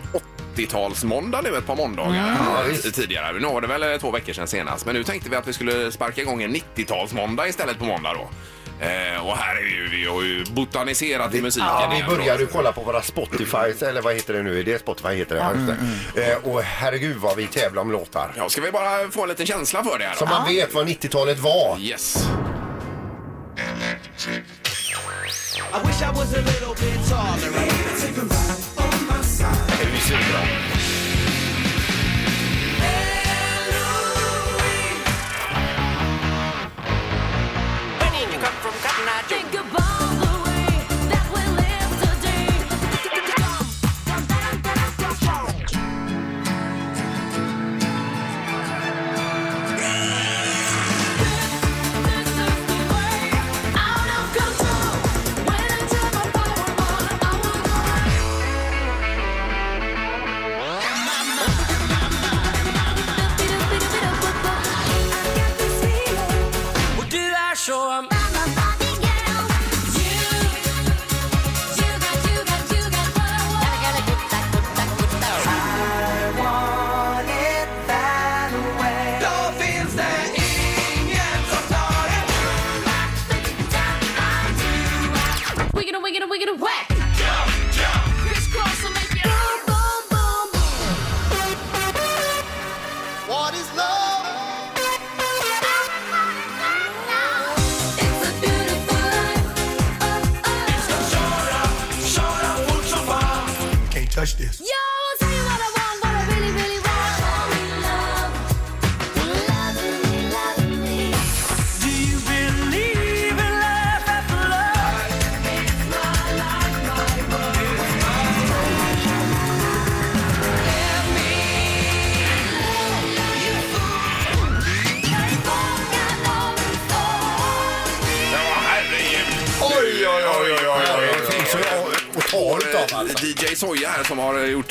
[0.59, 2.37] 80-talsmåndag nu ett par måndagar
[2.71, 3.33] eh, tidigare.
[3.33, 4.87] Nu var det väl eh, två veckor sedan senast.
[4.87, 8.29] Men nu tänkte vi att vi skulle sparka igång en 90-talsmåndag istället på måndag då.
[8.81, 11.68] Eh, och här är ju, vi har ju botaniserat i musiken.
[11.68, 14.61] Ja, vi igen började ju kolla på våra Spotify, eller vad heter det nu?
[14.61, 15.40] Är det Spotify heter det?
[15.40, 15.66] Ja, just
[16.14, 16.33] det.
[16.33, 18.33] Eh, och herregud vad vi tävlar om låtar.
[18.37, 20.18] Ja, ska vi bara få en liten känsla för det här då?
[20.18, 21.79] Så man vet vad 90-talet var.
[21.81, 22.29] Yes.
[23.57, 23.99] Det är
[27.64, 28.78] ju svinbra.
[30.09, 30.78] signal.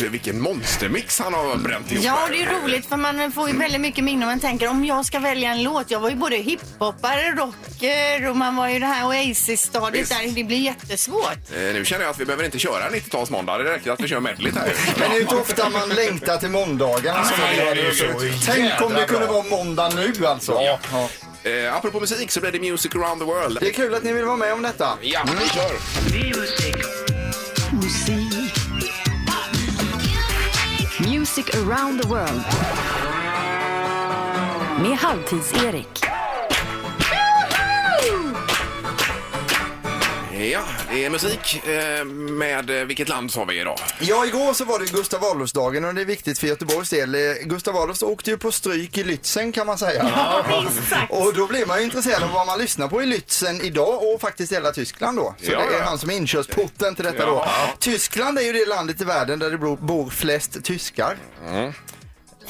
[0.01, 2.03] Gjort vilken monstermix han har bränt ihop.
[2.05, 2.31] Ja, här.
[2.31, 5.05] det är roligt för man får ju väldigt mycket minne om man tänker om jag
[5.05, 5.91] ska välja en låt.
[5.91, 10.36] Jag var ju både hiphopare, rocker och man var ju det här Oasis-stadiet där.
[10.36, 11.38] Det blir jättesvårt.
[11.55, 13.57] Eh, Nu känner jag att vi behöver inte köra 90-talsmåndag.
[13.57, 14.73] Det räcker att vi kör medleyt här.
[14.99, 17.23] Men det är ju inte ofta man längtar till måndagarna.
[17.23, 18.31] som Nej, vi gör det är nu.
[18.31, 20.51] så Tänk om det kunde vara måndag nu alltså.
[20.62, 21.10] Ja.
[21.43, 23.57] Eh, apropå musik så blir det Music around the world.
[23.62, 24.89] Det är kul att ni vill vara med om detta.
[25.01, 25.71] Ja, vi kör.
[26.39, 26.77] Music
[31.38, 32.41] Music around the world.
[34.82, 36.07] Med Halvtids-Erik.
[40.38, 43.80] Ja, det är musik eh, med eh, vilket land sa vi idag?
[44.00, 47.15] Ja, igår så var det Gustav Adolfsdagen och det är viktigt för Göteborgs del.
[47.15, 50.12] Eh, Gustav Adolf åkte ju på stryk i Lützen kan man säga.
[50.15, 51.12] Ja, exakt.
[51.12, 54.21] Och då blir man ju intresserad av vad man lyssnar på i Lützen idag och
[54.21, 55.36] faktiskt hela Tyskland då.
[55.43, 55.86] Så Ja, det är ja.
[55.86, 57.43] han som är inkörsporten till detta då.
[57.45, 57.52] Ja.
[57.80, 61.17] Tyskland är ju det landet i världen där det bor- bor flest tyskar.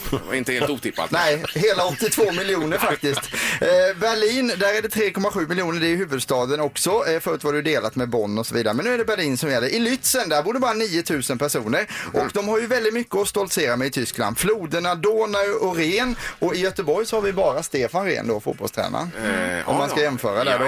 [0.09, 1.11] Det var inte helt otippat.
[1.11, 3.21] Nej, hela 82 miljoner faktiskt.
[3.61, 7.03] Eh, Berlin, där är det 3,7 miljoner, det är huvudstaden också.
[7.07, 9.37] Eh, förut var det delat med Bonn och så vidare, men nu är det Berlin
[9.37, 9.67] som gäller.
[9.67, 13.27] I Lützen, där bor det bara 9000 personer och de har ju väldigt mycket att
[13.27, 14.37] stoltsera med i Tyskland.
[14.37, 19.11] Floderna Donau och Ren och i Göteborg så har vi bara Stefan Ren då, fotbollstränaren.
[19.25, 20.65] Eh, Om man ska jämföra där då.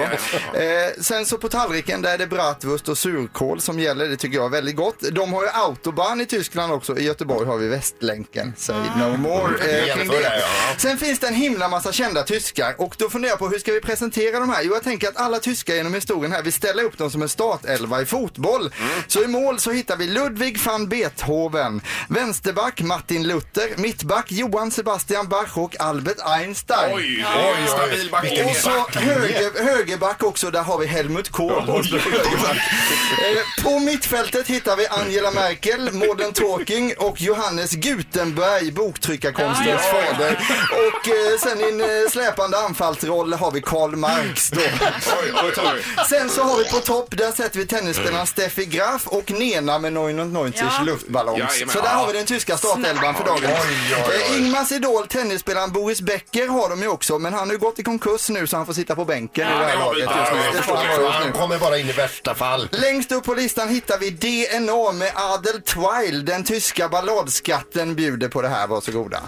[0.58, 4.08] Eh, sen så på tallriken där är det bratwurst och surkål som gäller.
[4.08, 5.00] Det tycker jag är väldigt gott.
[5.12, 6.98] De har ju autobahn i Tyskland också.
[6.98, 8.52] I Göteborg har vi Västlänken.
[8.56, 9.80] Say no more.
[9.88, 10.42] Eh, kring det.
[10.78, 13.72] Sen finns det en himla massa kända tyskar och då funderar jag på hur ska
[13.72, 14.62] vi presentera de här?
[14.62, 17.28] Jo, jag tänker att alla tyskar genom historien här, vi ställer upp dem som en
[17.28, 18.70] startelva i fotboll.
[19.06, 25.28] Så i mål så hittar vi Ludwig van Beethoven, vänsterback Martin Luther, mittback Johann Sebastian
[25.28, 26.94] Bach och Albert Einstein.
[26.94, 28.24] Oj, oj, stabil back.
[28.50, 31.68] Och så höger, högerback också, där har vi Helmut Kohl.
[31.68, 38.72] Eh, På mittfältet hittar vi Angela Merkel, Modern Talking och Johannes Gutenberg,
[39.14, 40.38] boktryckarkonstens fader.
[40.70, 44.60] Och eh, sen i en eh, släpande anfallsroll har vi Karl Marx då.
[44.60, 46.04] Oj, oj, oj.
[46.08, 49.92] Sen så har vi på topp, där sätter vi tennisspelaren Steffi Graf och Nena med
[49.92, 50.82] 990 Ja.
[50.84, 51.38] luftballongs.
[51.38, 51.72] Jajamän.
[51.74, 53.44] Så där har vi den tyska startelvan för dagen.
[53.44, 57.78] Eh, Ingmars idol, tennisspelaren Boris Becker har de ju också, men han har ju gått
[57.78, 60.38] i konkurs nu så han får sitta på bänken i det här laget just nu.
[60.44, 61.32] Ja, Det får han just Han nu.
[61.32, 62.68] kommer bara in i värsta fall.
[62.72, 66.22] Längst upp på listan hittar vi DNA med Adel Twile.
[66.22, 68.66] Den tyska balladskatten bjuder på det här,
[69.00, 69.22] varsågoda.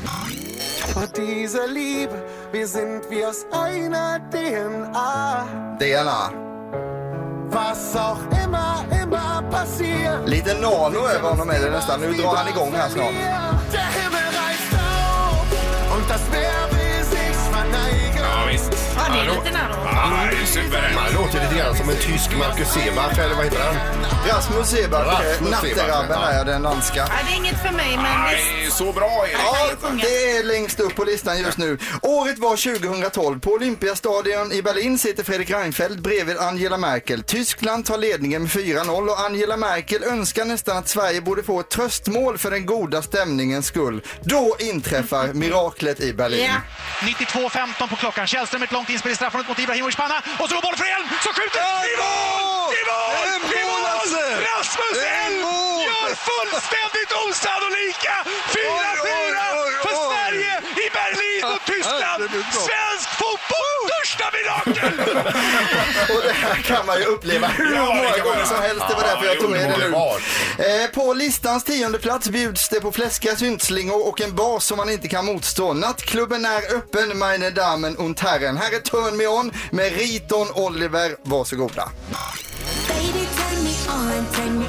[1.17, 5.47] Diese Liebe, wir sind wie aus einer DNA.
[5.79, 6.33] DNA.
[7.51, 10.27] Was auch immer, immer passiert.
[10.27, 12.01] Lite nano över honom är det nästan.
[12.01, 13.13] Nu drar han igång här snart.
[13.73, 16.82] Der Himmel reißt auf und das Meer will
[18.53, 18.73] visst.
[18.97, 19.75] Ja, det är lite nära.
[19.85, 20.93] Ja, det är super.
[20.97, 23.77] Han låter lite grann som en tysk Marcus Seebach, eller vad heter han?
[24.29, 26.99] Rasmus Seebach, Rasmus natterabben Seebach, ja, den danska.
[26.99, 29.37] Ja, det är inget för mig, men det Nej, så bra Erik.
[29.39, 31.79] Ja, det är längst upp på listan just nu.
[32.03, 33.41] Året var 2012.
[33.41, 37.23] På Olympiastadion i Berlin sitter Fredrik Reinfeldt bredvid Angela Merkel.
[37.23, 41.71] Tyskland tar ledningen med 4-0 och Angela Merkel önskar nästan att Sverige borde få ett
[41.71, 44.03] tröstmål för den goda stämningens skull.
[44.21, 46.51] Då inträffar miraklet i Berlin.
[47.01, 47.07] Ja.
[47.07, 48.27] 92-15 på klockan.
[48.43, 50.19] Källström ett långt inspel i straffområdet mot Ibrahimovic panna.
[50.41, 51.61] Och så går bollen för Elm som skjuter!
[51.91, 52.71] I mål!
[52.79, 53.29] I mål!
[53.59, 53.83] I mål!
[54.49, 55.43] Rasmus Elm
[55.87, 59.39] gör fullständigt osannolika 4-4
[59.85, 62.23] för Sverige i Berlin mot Tyskland.
[62.53, 65.15] Svensk fotboll största mirakel!
[66.17, 68.47] Och det här kan man ju uppleva hur Ja, många man gånger göra.
[68.47, 68.83] som helst.
[68.89, 69.97] Det var därför jag tog med det nu.
[70.65, 74.91] Eh, på listans tionde plats bjuds det på fläskiga syntslingor och en bas som man
[74.91, 75.73] inte kan motstå.
[75.73, 78.57] Nattklubben är öppen, meine Damen und Herren.
[78.57, 81.17] Här är Turn Me On med Riton Oliver.
[81.23, 81.89] Varsågoda.
[82.89, 83.71] Baby, turn me
[84.19, 84.62] on, turn me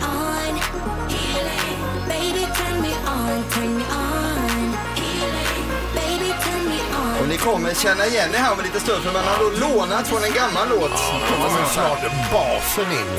[7.34, 10.08] ni kommer känna igen er här om en liten stund för man har då lånat
[10.08, 10.92] från en gammal låt.
[11.30, 13.10] Då kommer snart basen in.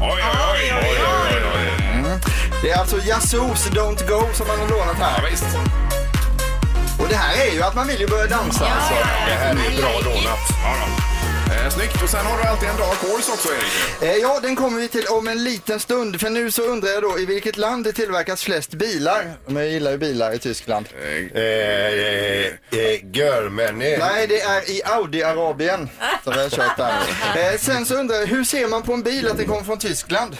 [0.00, 0.72] Oj, oj, oj.
[0.82, 2.20] oj, oj, oj.
[2.62, 5.30] Det är alltså Yazoo's Don't Go som man har lånat Ja, här.
[5.30, 5.44] visst.
[7.00, 8.94] Och det här är ju att man vill ju börja dansa alltså.
[9.26, 10.44] Det här är ju bra lånat.
[10.64, 11.19] Ja, då.
[11.64, 12.02] Eh, snyggt.
[12.02, 14.02] Och sen har du alltid en dark horse också, Erik.
[14.02, 16.20] Eh, Ja, den kommer vi till om en liten stund.
[16.20, 19.32] För nu så undrar jag då i vilket land det tillverkas flest bilar?
[19.46, 20.88] Men jag gillar ju bilar i Tyskland.
[21.02, 23.96] Eh, eh, eh, Görmänni.
[23.98, 25.88] Nej, det är i Audi-Arabien
[26.24, 27.58] som vi har kört där.
[27.58, 30.36] Sen så undrar jag, hur ser man på en bil att den kommer från Tyskland?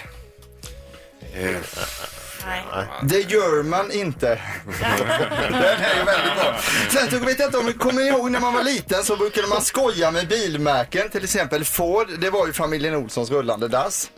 [2.47, 2.87] Nej.
[3.03, 4.27] Det gör man inte.
[4.81, 6.59] Den är ju väldigt bra.
[6.91, 9.47] Sen så vet jag inte om ni kommer ihåg när man var liten så brukade
[9.47, 11.09] man skoja med bilmärken.
[11.11, 14.11] Till exempel Ford, det var ju familjen Olssons rullande dass.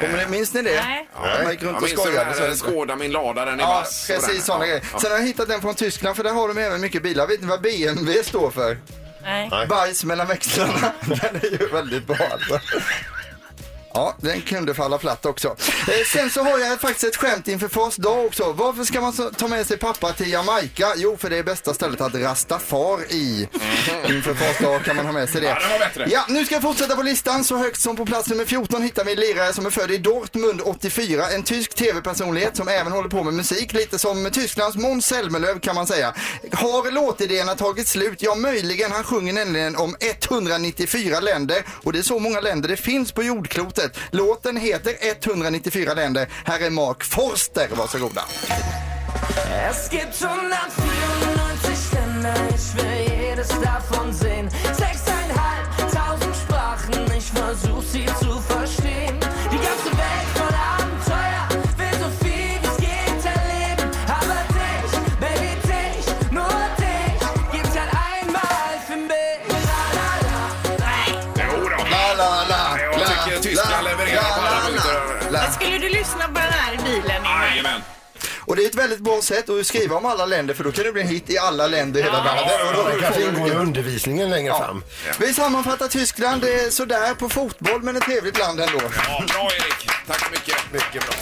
[0.00, 0.70] Kommer ni, minns ni det?
[0.84, 1.08] Nej.
[1.14, 2.30] Ja, man gick runt Jag och minns skojade.
[2.40, 4.08] här det- Skåda min lada, den är Ja, vass.
[4.10, 4.82] och den- precis sådana grejer.
[4.92, 4.98] ja.
[5.00, 7.26] Sen har jag hittat den från Tyskland för där har de även mycket bilar.
[7.26, 8.78] Vet ni vad BMW står för?
[9.22, 9.66] Nej.
[9.68, 10.92] Bajs mellan växlarna.
[11.00, 12.60] Den är ju väldigt bra alltså.
[13.94, 15.48] Ja, den kunde falla platt också.
[15.48, 18.52] Eh, sen så har jag faktiskt ett skämt inför fars dag också.
[18.52, 20.92] Varför ska man så, ta med sig pappa till Jamaica?
[20.96, 23.48] Jo, för det är bästa stället att rasta far i.
[24.08, 25.46] Inför fars dag kan man ha med sig det.
[25.46, 26.06] Ja, det var bättre.
[26.10, 27.44] Ja, nu ska jag fortsätta på listan.
[27.44, 29.98] Så högt som på plats nummer 14 hittar vi en lirare som är född i
[29.98, 31.30] Dortmund 84.
[31.30, 33.72] En tysk tv-personlighet som även håller på med musik.
[33.72, 36.14] Lite som Tysklands Måns Zelmerlöw kan man säga.
[36.52, 38.22] Har låtidéerna tagit slut?
[38.22, 38.92] Ja, möjligen.
[38.92, 43.22] Han sjunger nämligen om 194 länder och det är så många länder det finns på
[43.22, 43.81] jordklotet.
[44.10, 46.28] Låten heter 194 länder.
[46.44, 47.68] Här är Mark Forster.
[47.70, 48.22] Varsågoda.
[49.70, 51.42] Es gibt 194
[52.22, 54.50] Länder, ich will jedes davon sehen.
[78.46, 80.84] Och det är ett väldigt bra sätt att skriva om alla länder för då kan
[80.84, 82.68] det bli en hit i alla länder i hela världen.
[82.68, 84.84] Och då Det kanske ingår i undervisningen längre fram.
[85.20, 88.80] Vi sammanfattar Tyskland, det är sådär på fotboll men ett trevligt land ändå.
[88.82, 89.88] Ja, bra Erik.
[90.06, 90.72] Tack så mycket.
[90.72, 91.14] Mycket bra.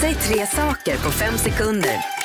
[0.00, 2.21] Säg tre saker på fem sekunder.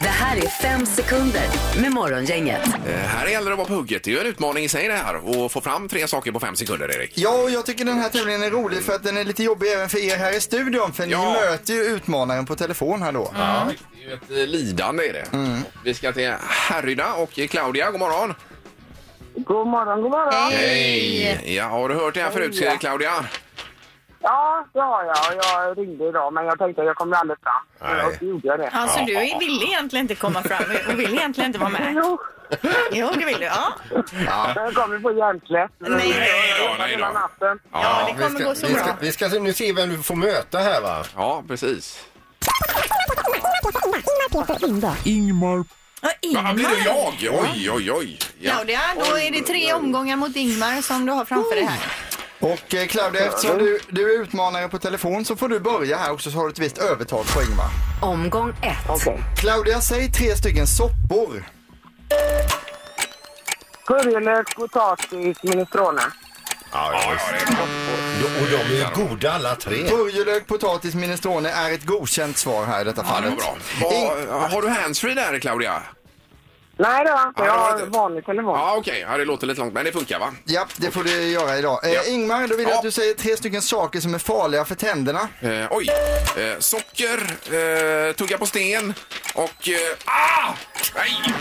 [0.00, 1.42] Det här är fem sekunder
[1.80, 2.60] med Morgongänget.
[2.88, 4.02] Eh, här gäller det att vara på hugget.
[4.04, 5.44] Det är ju en utmaning i sig det här.
[5.46, 7.12] Att få fram tre saker på fem sekunder, Erik.
[7.14, 9.72] Ja, och jag tycker den här tävlingen är rolig för att den är lite jobbig
[9.72, 11.18] även för er här i studion för Ja.
[11.24, 13.32] ni möter ju utmanaren på telefon här då.
[13.34, 15.24] Ja, det är ju ett eh, lidande är det.
[15.84, 18.34] Vi ska till Härryda och Claudia, god morgon.
[19.34, 20.52] God morgon, god morgon.
[20.52, 21.54] Hej!
[21.56, 22.80] Ja, har du hört det här förut.
[22.80, 23.24] Claudia?
[24.22, 25.16] Ja, det har jag.
[25.44, 27.92] Jag ringde idag, men jag tänkte att jag kommer aldrig fram.
[27.96, 28.06] Nej.
[28.06, 28.68] Och så gjorde jag det.
[28.72, 31.92] Alltså du vill egentligen inte komma fram och vill egentligen inte vara med.
[31.96, 32.18] Jo.
[32.92, 33.44] Jo, det vill du.
[33.44, 33.72] Ja.
[34.54, 35.70] Jag kommer få hjärnsläpp.
[35.78, 37.04] Nej, nej då, nej då.
[37.04, 37.58] natten.
[37.72, 38.94] Ja, det kommer gå så vi ska, bra.
[39.00, 41.04] vi ska nu se vem du får möta här va?
[41.16, 42.04] Ja, precis.
[45.04, 45.64] Ingmar.
[46.02, 47.14] Ja, Ja, blir det Ingmar.
[47.20, 47.34] jag?
[47.54, 48.18] Oj, oj, oj.
[48.40, 48.52] Ja.
[48.52, 51.78] Claudia, då är det tre omgångar mot Ingmar som du har framför dig här.
[52.40, 56.12] Och eh, Claudia, eftersom du, du är utmanare på telefon så får du börja här
[56.12, 57.68] också så har du ett visst övertag på Ingmar.
[58.02, 59.38] Omgång ett.
[59.40, 61.44] Claudia, säg tre stycken soppor.
[63.86, 66.02] Purjolök, potatis, minestrone.
[66.72, 67.12] Ja, ja,
[68.40, 69.88] Och de är ju goda alla tre.
[69.88, 73.46] Purjolök, potatis, minestrone är ett godkänt svar här i detta Ja, det fallet.
[73.80, 74.38] var bra.
[74.38, 75.82] Vad- har du handsfree där, Claudia?
[76.80, 77.42] Nej, det jag inte.
[77.42, 78.52] Ja, Jag var har vanlig telefon.
[78.58, 79.06] Ja, okej.
[79.10, 80.34] Ja, det låter lite långt, men det funkar va?
[80.44, 81.84] Ja, det får du göra idag.
[81.84, 82.04] Eh, Ja.
[82.04, 82.76] Ingmar, då vill jag Ja.
[82.76, 85.28] att du säger tre stycken saker som är farliga för tänderna.
[85.40, 85.86] Eh, oj.
[86.36, 87.18] Eh, socker,
[88.08, 88.94] eh, tugga på sten
[89.34, 89.68] och...
[89.68, 90.52] Eh, ah!
[90.96, 91.34] Nej!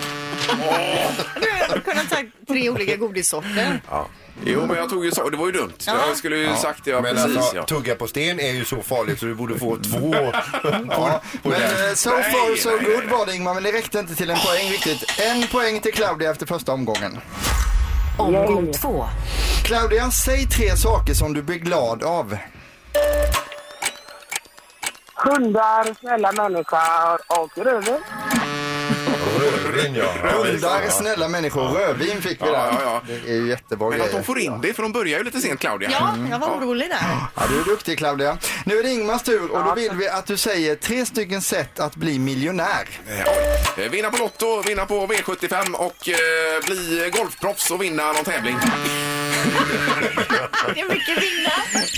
[1.42, 2.16] Du hade kunnat ta
[2.48, 3.82] tre olika godissorter.
[3.90, 4.08] Ja.
[4.46, 5.30] Jo, men jag tog ju så.
[5.30, 5.74] Det var ju dumt.
[5.88, 5.94] Ja.
[6.08, 6.92] Jag skulle ju sagt det.
[6.92, 7.38] Ja, Men precis.
[7.38, 7.64] alltså, ja.
[7.64, 10.16] tugga på sten är ju så farligt så du borde få två
[10.90, 11.90] Ja, på men den.
[11.90, 13.08] eh, so far so nej, good nej.
[13.18, 15.20] var det Ingmar, men det räckte inte till en poäng riktigt.
[15.20, 17.20] En poäng till Claudia efter första omgången.
[18.18, 19.06] Omgång två.
[19.64, 22.38] Claudia, säg tre saker som du blir glad av.
[25.16, 27.98] Hundar, snälla människor och rödvin.
[29.66, 30.14] Rödvin ja.
[30.24, 30.30] Ja.
[30.30, 32.58] Hundar, snälla människor, rödvin fick vi Ja, där.
[32.58, 33.02] ja, ja.
[33.26, 35.42] Det är ju jättebra Men att de får in det, för de börjar ju lite
[35.42, 35.90] sent, Claudia.
[35.92, 36.98] Ja, jag var orolig där.
[37.36, 38.38] Ja, du är duktig Claudia.
[38.66, 41.80] Nu är det Ingmars tur och då vill vi att du säger tre stycken sätt
[41.80, 42.90] att bli miljonär.
[43.08, 43.84] Oj.
[43.84, 46.16] Eh, Vinna på Lotto, vinna på V75 och eh,
[46.66, 48.58] bli golfproffs och vinna någon tävling.
[50.76, 51.52] Det är mycket vinna.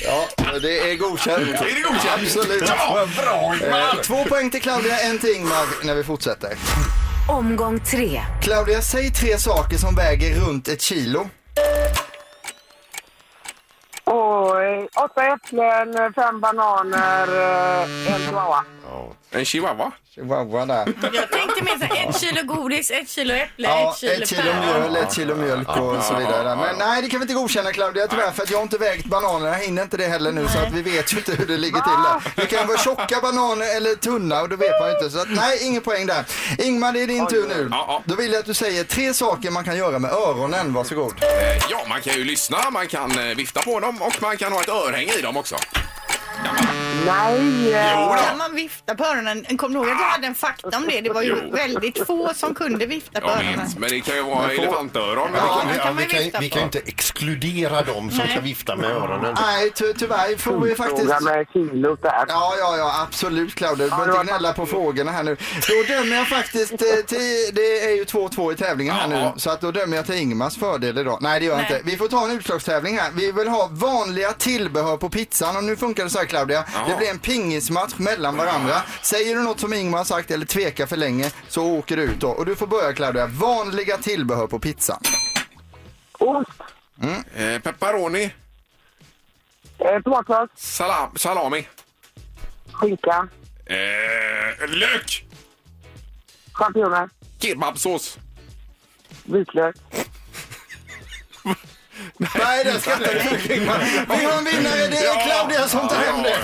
[0.03, 1.37] Ja, det är godkänt.
[1.61, 2.21] Är det godkänt?
[2.23, 2.63] Absolut.
[2.67, 6.49] Ja, bra Eh, Två poäng till Claudia, en till Ingmar när vi fortsätter.
[7.31, 8.21] Omgång tre.
[8.41, 11.29] Claudia, säg tre saker som väger runt ett kilo.
[14.79, 18.63] Eh, åtta äpplen, fem bananer, eh, en chihuahua.
[19.33, 19.91] En chihuahua?
[20.15, 20.93] Chihuahua där.
[21.13, 24.29] Jag tänkte mer så här, ett kilo godis, ett kilo äpple, Ja, ett kilo ett
[24.29, 24.81] kilo päron.
[24.81, 26.55] mjöl, ett kilo mjölk och så vidare.
[26.55, 29.05] Men nej, det kan vi inte godkänna Claudia tyvärr för att jag har inte vägt
[29.05, 29.47] bananerna.
[29.57, 31.79] Jag hinner inte det heller nu så att vi vet ju inte hur det ligger
[31.81, 32.31] till där.
[32.35, 35.09] Det kan vara tjocka bananer eller tunna och då vet man ju inte.
[35.09, 36.23] Så att, nej, ingen poäng där.
[36.57, 37.67] Ingmar, det är din tur nu.
[37.71, 38.01] Ja, ja.
[38.05, 40.73] Då vill jag att du säger tre saker man kan göra med öronen.
[40.73, 41.13] Varsågod.
[41.23, 41.27] Eh,
[41.69, 44.60] Ja, man kan ju lyssna, man kan eh, vifta på dem och man kan ha
[44.61, 45.55] ett örhänge i dem också.
[46.43, 46.70] Ja.
[47.05, 47.73] Nej.
[47.73, 49.57] eh, Kan man vifta på öronen?
[49.57, 51.01] Kommer du ihåg att jag hade en fakta om det?
[51.01, 51.55] Det var ju Jo.
[51.55, 53.59] väldigt få som kunde vifta på Jag öronen.
[53.59, 55.29] vet, men det kan ju vara Men elefantöron.
[55.35, 58.17] Ja, vi, det kan man vi, kan, vifta vi kan ju inte exkludera dem som
[58.19, 58.33] Nej.
[58.35, 59.35] kan vifta med öronen.
[59.41, 61.01] Nej, ty tyvärr får vi faktiskt...
[61.01, 62.25] Fråga med kilot där.
[62.27, 63.85] Ja, ja, ja, absolut Claudia.
[63.85, 65.37] Du behöver inte gnälla på frågorna här nu.
[65.67, 66.77] Då dömer jag faktiskt eh,
[67.07, 70.15] till, det är ju 2-2 i tävlingen här nu, så att då dömer jag till
[70.15, 71.17] Ingmars fördel idag.
[71.21, 71.71] Nej, det gör jag Nej.
[71.77, 71.91] inte.
[71.91, 73.11] Vi får ta en utslagstävling här.
[73.15, 76.63] Vi vill ha vanliga tillbehör på pizzan och nu funkar det så här Claudia.
[76.91, 78.81] Det blir en pingismatch mellan varandra.
[79.01, 82.19] Säger du något som Ingmar har sagt eller tvekar för länge så åker du ut
[82.19, 82.29] då.
[82.29, 83.27] Och du får börja Claudia.
[83.27, 84.99] Vanliga tillbehör på pizzan.
[86.19, 86.49] Ost.
[87.35, 88.33] Eh, pepperoni,
[89.79, 90.49] Eh, Tomatsås.
[90.55, 91.67] salam, salami,
[92.71, 93.27] Skinka.
[93.65, 95.25] eh, lök,
[96.53, 97.09] Champinjoner.
[97.39, 98.17] kebabsås.
[99.23, 99.75] Vitlök.
[102.17, 104.87] Nej, det ska inte Vi har en vinnare.
[104.87, 106.37] Det är Claudia som tar hem det.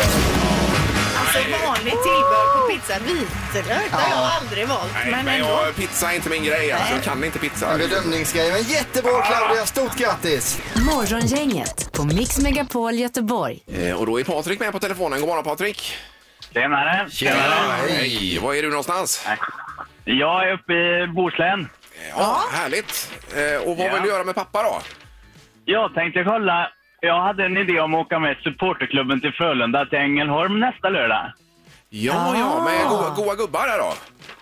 [1.67, 4.91] Vanligt tillbehör på pizza, vitlök, det har jag aldrig valt.
[4.93, 5.47] Nej, Men men ändå.
[5.65, 6.71] jag, pizza är inte min grej.
[6.71, 7.77] Alltså, jag kan inte pizza.
[7.77, 8.51] Bedömningsgrej.
[8.51, 9.65] Men jättebra Claudia.
[9.65, 10.61] Stort grattis.
[10.75, 13.59] Morgongänget på Mix Megapol Göteborg.
[13.67, 15.19] Eh, och då är Patrik med på telefonen.
[15.19, 15.97] God morgon Patrik.
[16.53, 17.07] Tjenare!
[17.89, 18.39] Hej!
[18.41, 19.27] Var är du någonstans?
[20.05, 21.69] Jag är uppe i Bohuslän.
[22.17, 23.11] Ja, härligt.
[23.35, 23.93] Eh, och vad Ja.
[23.93, 24.81] vill du göra med pappa då?
[25.65, 26.69] Jag tänkte kolla.
[27.01, 31.31] Jag hade en idé om att åka med supporterklubben till Frölunda till Ängelholm nästa lördag.
[31.89, 33.93] Ja, ja, med goa, goa gubbar där då.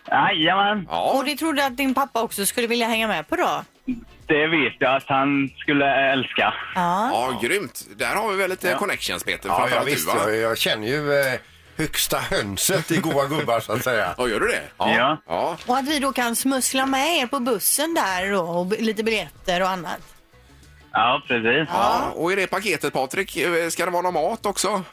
[0.08, 3.64] Jajamän, Ja, Och det trodde att din pappa också skulle vilja hänga med på då?
[4.28, 6.54] det vet jag att han skulle älska.
[6.76, 7.10] Ja.
[7.12, 7.88] ja grymt.
[7.98, 8.78] Där har vi väl lite Ja.
[8.78, 9.50] connections Peter.
[9.50, 10.12] Ja, ja framförallt visst.
[10.14, 10.24] du, va?
[10.32, 11.40] Jag, jag känner ju eh,
[11.78, 14.16] högsta hönset i goa gubbar så att säga.
[14.18, 14.62] Ja, gör du det?
[14.78, 15.18] Ja.
[15.28, 15.58] Ja.
[15.66, 19.04] Och att vi då kan smussla med er på bussen där då, och b- lite
[19.04, 20.15] biljetter och annat.
[20.96, 21.70] Ja, precis.
[21.74, 22.12] ja.
[22.16, 24.84] Och i det paketet Patrik, eh, ska det vara någon mat också?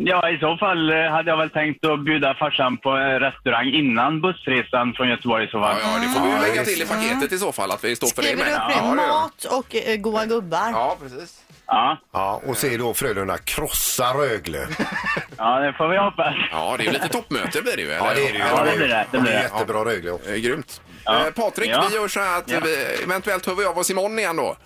[0.00, 3.66] Ja, i så fall eh, hade jag väl tänkt att bjuda farsan på en restaurang
[3.68, 5.76] innan bussresan från Göteborg i så fall.
[5.82, 7.96] Ja, ja, det får vi ju lägga till i paketet i så fall att vi
[7.96, 8.52] står för det Skriver med.
[8.52, 8.90] du upp Ja, det?
[8.90, 9.08] det.
[9.08, 10.70] Mat och eh, goa gubbar.
[10.72, 11.40] Ja, precis.
[11.66, 14.58] Ja, Ja, och se då Frölunda krossa Rögle.
[15.36, 16.34] ja det får vi hoppas.
[16.52, 17.88] Ja, det är ju lite toppmöte blir det ju.
[17.88, 18.44] Ja, det är det ju.
[18.44, 19.06] Ja, det blir det.
[19.10, 19.42] Det blir det.
[19.42, 20.30] Jättebra Rögle också.
[20.30, 20.80] Eh, Grymt.
[21.08, 21.26] Ja.
[21.26, 21.86] Eh, Patrik, Ja.
[21.90, 22.60] vi gör så här att Ja.
[22.64, 24.56] vi eventuellt hör vi av oss imorgon igen då.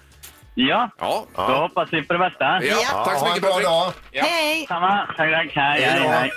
[0.54, 1.24] Ja, Ja.
[1.34, 2.44] då hoppas vi på det bästa.
[2.44, 3.04] Ja, Ja.
[3.04, 3.66] tack så ha en mycket bra Patrik.
[3.68, 3.92] dag.
[4.10, 4.24] Ja.
[4.24, 4.66] Hej!
[4.68, 5.06] Samma.
[5.06, 5.50] Tack, tack.
[5.54, 6.32] Hej, hej, hej.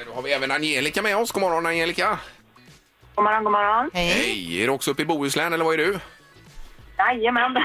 [0.00, 1.32] Eh, Då har vi även Angelica med oss.
[1.32, 2.18] God morgon Angelica.
[3.14, 3.90] God morgon, god morgon.
[3.94, 4.06] Hej!
[4.08, 5.98] Hej, är du också uppe i Bohuslän eller vad är du?
[6.98, 7.56] Jajamän.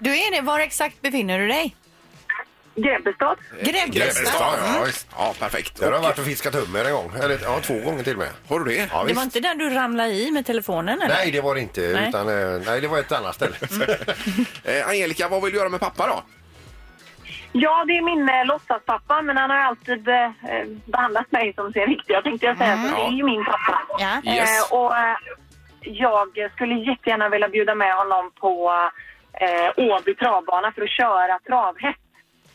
[0.00, 0.40] Du är det.
[0.40, 1.76] Var exakt befinner du dig?
[2.82, 3.38] Grebbestad.
[3.62, 3.92] Grebbestad.
[3.92, 5.08] Grebbestad, ja, visst.
[5.16, 5.80] Ja, perfekt.
[5.80, 7.12] Där har jag varit och fiskat hummer en gång.
[7.22, 8.28] Eller ja, två gånger till och med.
[8.48, 8.88] Har du det?
[8.92, 9.16] Ja, Det visst.
[9.16, 11.14] var inte där du ramlade i med telefonen eller?
[11.14, 11.80] Nej, det var det inte.
[11.80, 12.08] Nej.
[12.08, 13.54] Utan, eh, nej, det var ett annat ställe.
[14.64, 16.22] Eh, Angelica, vad vill du göra med pappa då?
[17.52, 20.30] Ja, det är min eh, låtsaspappa, men han har alltid eh,
[20.84, 22.76] behandlat mig som sin riktiga, tänkte jag säga.
[22.76, 23.80] Så det är ju min pappa.
[23.98, 24.32] Ja.
[24.34, 24.70] Yes.
[24.72, 25.16] Eh, och eh,
[25.80, 28.72] jag skulle jättegärna vilja bjuda med honom på
[29.32, 32.00] eh, Åby travbana för att köra travhäst.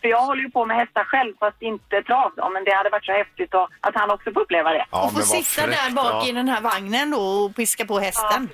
[0.05, 2.49] För jag håller ju på med hästar själv, fast inte trav då.
[2.49, 4.85] Men det hade varit så häftigt då, att han också får uppleva det.
[4.91, 5.95] Ja, och få men vad sitta där fräckt.
[5.95, 6.27] bak Ja.
[6.27, 8.49] i den här vagnen då och piska på hästen.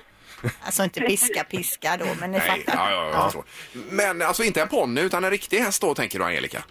[0.64, 2.90] Alltså inte piska, piska då, men ni Nej, fattar.
[2.90, 3.44] ja, ja, jag förstår.
[3.90, 6.62] Men alltså inte en ponny utan en riktig häst då tänker du Angelica?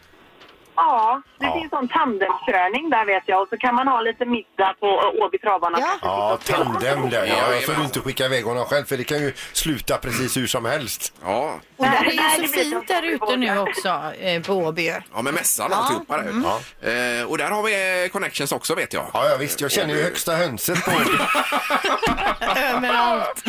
[0.84, 1.54] Ja, det Ja.
[1.60, 3.42] finns sån tandemkörning där vet jag.
[3.42, 5.78] Och så kan man ha lite middag på eh, Åby travbana.
[5.82, 5.98] Ja.
[6.02, 7.18] Ja, tandem där.
[7.18, 7.62] Ja, Ja, jajamän.
[7.66, 10.66] så du inte skicka iväg honom själv för det kan ju sluta precis hur som
[10.66, 11.14] helst.
[11.24, 14.54] Ja, Och det är ju det så blir fint där ute nu också eh, på
[14.54, 14.94] Åby.
[15.14, 17.20] ja med mässan och alltihopa där.
[17.20, 19.06] Eh, och där har vi eh, connections också vet jag.
[19.14, 19.62] Ja, ja visst.
[19.62, 20.92] Jag känner ju högsta hönset på
[22.56, 23.44] Överallt.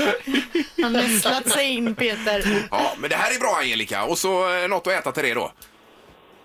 [0.83, 2.67] Han har nästlat sig in Peter.
[2.71, 4.05] Ja, men det här är bra Angelica.
[4.05, 5.53] Och så eh, något att äta till det då.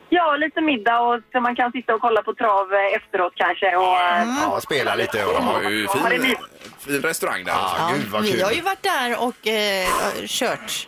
[0.09, 3.75] Ja, lite middag och så man kan sitta och kolla på trav eh, efteråt kanske.
[3.75, 5.17] Och, eh, Ja, spela lite.
[5.21, 5.43] De Och...
[5.43, 6.41] har ju Ja, det är fin, mysigt.
[6.79, 7.51] fin restaurang där.
[7.53, 8.41] Ja, gud vad vi kul.
[8.41, 9.87] har ju varit där och eh,
[10.27, 10.87] kört.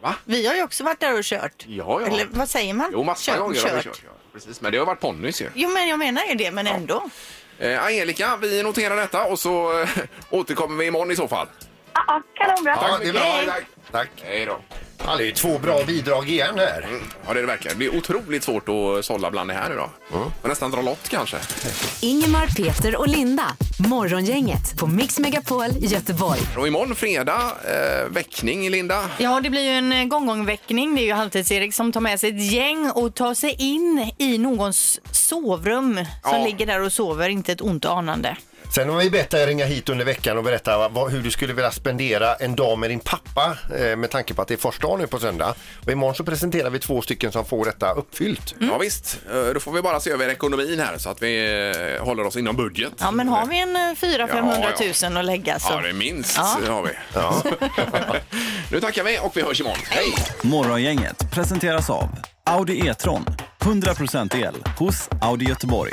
[0.00, 0.14] Va?
[0.24, 1.64] Vi har ju också varit där och kört.
[1.66, 2.06] Ja, ja.
[2.06, 2.88] Eller vad säger man?
[2.92, 4.00] Jo, massa Kört, gånger har vi kört.
[4.04, 4.10] Ja.
[4.32, 5.48] Precis, men det har varit ponnys ju.
[5.54, 7.04] Jo, men jag menar ju det, men ändå.
[7.58, 9.88] Eh, Angelica, vi noterar detta och så eh,
[10.30, 11.46] återkommer vi imorgon i så fall.
[11.94, 12.78] ja, ja, kanonbra.
[12.82, 13.22] Ja, det är bra.
[13.22, 13.66] Hej.
[13.96, 14.10] Tack.
[14.24, 14.58] Hej då.
[15.06, 16.86] Ja, det är ju två bra bidrag igen här.
[17.26, 17.74] Ja, det är det verkligen.
[17.74, 19.90] Det blir otroligt svårt att sålla bland det här nu då.
[20.42, 21.36] Får nästan dra lott kanske.
[22.00, 23.56] Ingemar, Peter och Linda.
[23.88, 26.40] Morgongänget på Mix Megapol Göteborg.
[26.56, 29.10] Och imorgon fredag, eh, väckning Linda.
[29.18, 30.94] Ja, det blir ju en eh, gånggångväckning.
[30.94, 34.38] Det är ju Halvtids-Erik som tar med sig ett gäng och tar sig in i
[34.38, 36.44] någons sovrum som Ja.
[36.44, 38.36] ligger där och sover, inte ett ont anande.
[38.74, 41.52] Sen har vi bett dig ringa hit under veckan och berätta vad, hur du skulle
[41.52, 44.86] vilja spendera en dag med din pappa eh, med tanke på att det är första
[44.86, 45.54] dagen nu på söndag.
[45.86, 48.54] Och imorgon så presenterar vi två stycken som får detta uppfyllt.
[48.58, 51.62] Ja visst, Eh, då får vi bara se över ekonomin här så att vi
[51.98, 52.92] eh, håller oss inom budget.
[52.98, 55.72] Ja, men har vi en 400-500 000 att lägga så...
[55.72, 56.58] Ja, det är minst Ja.
[56.68, 56.90] har vi.
[58.70, 59.78] nu tackar vi och vi hörs imorgon.
[59.90, 60.14] Hej!
[60.42, 62.08] Morgongänget presenteras av
[62.44, 63.24] Audi E-tron.
[63.60, 65.92] 100% el hos Audi Göteborg.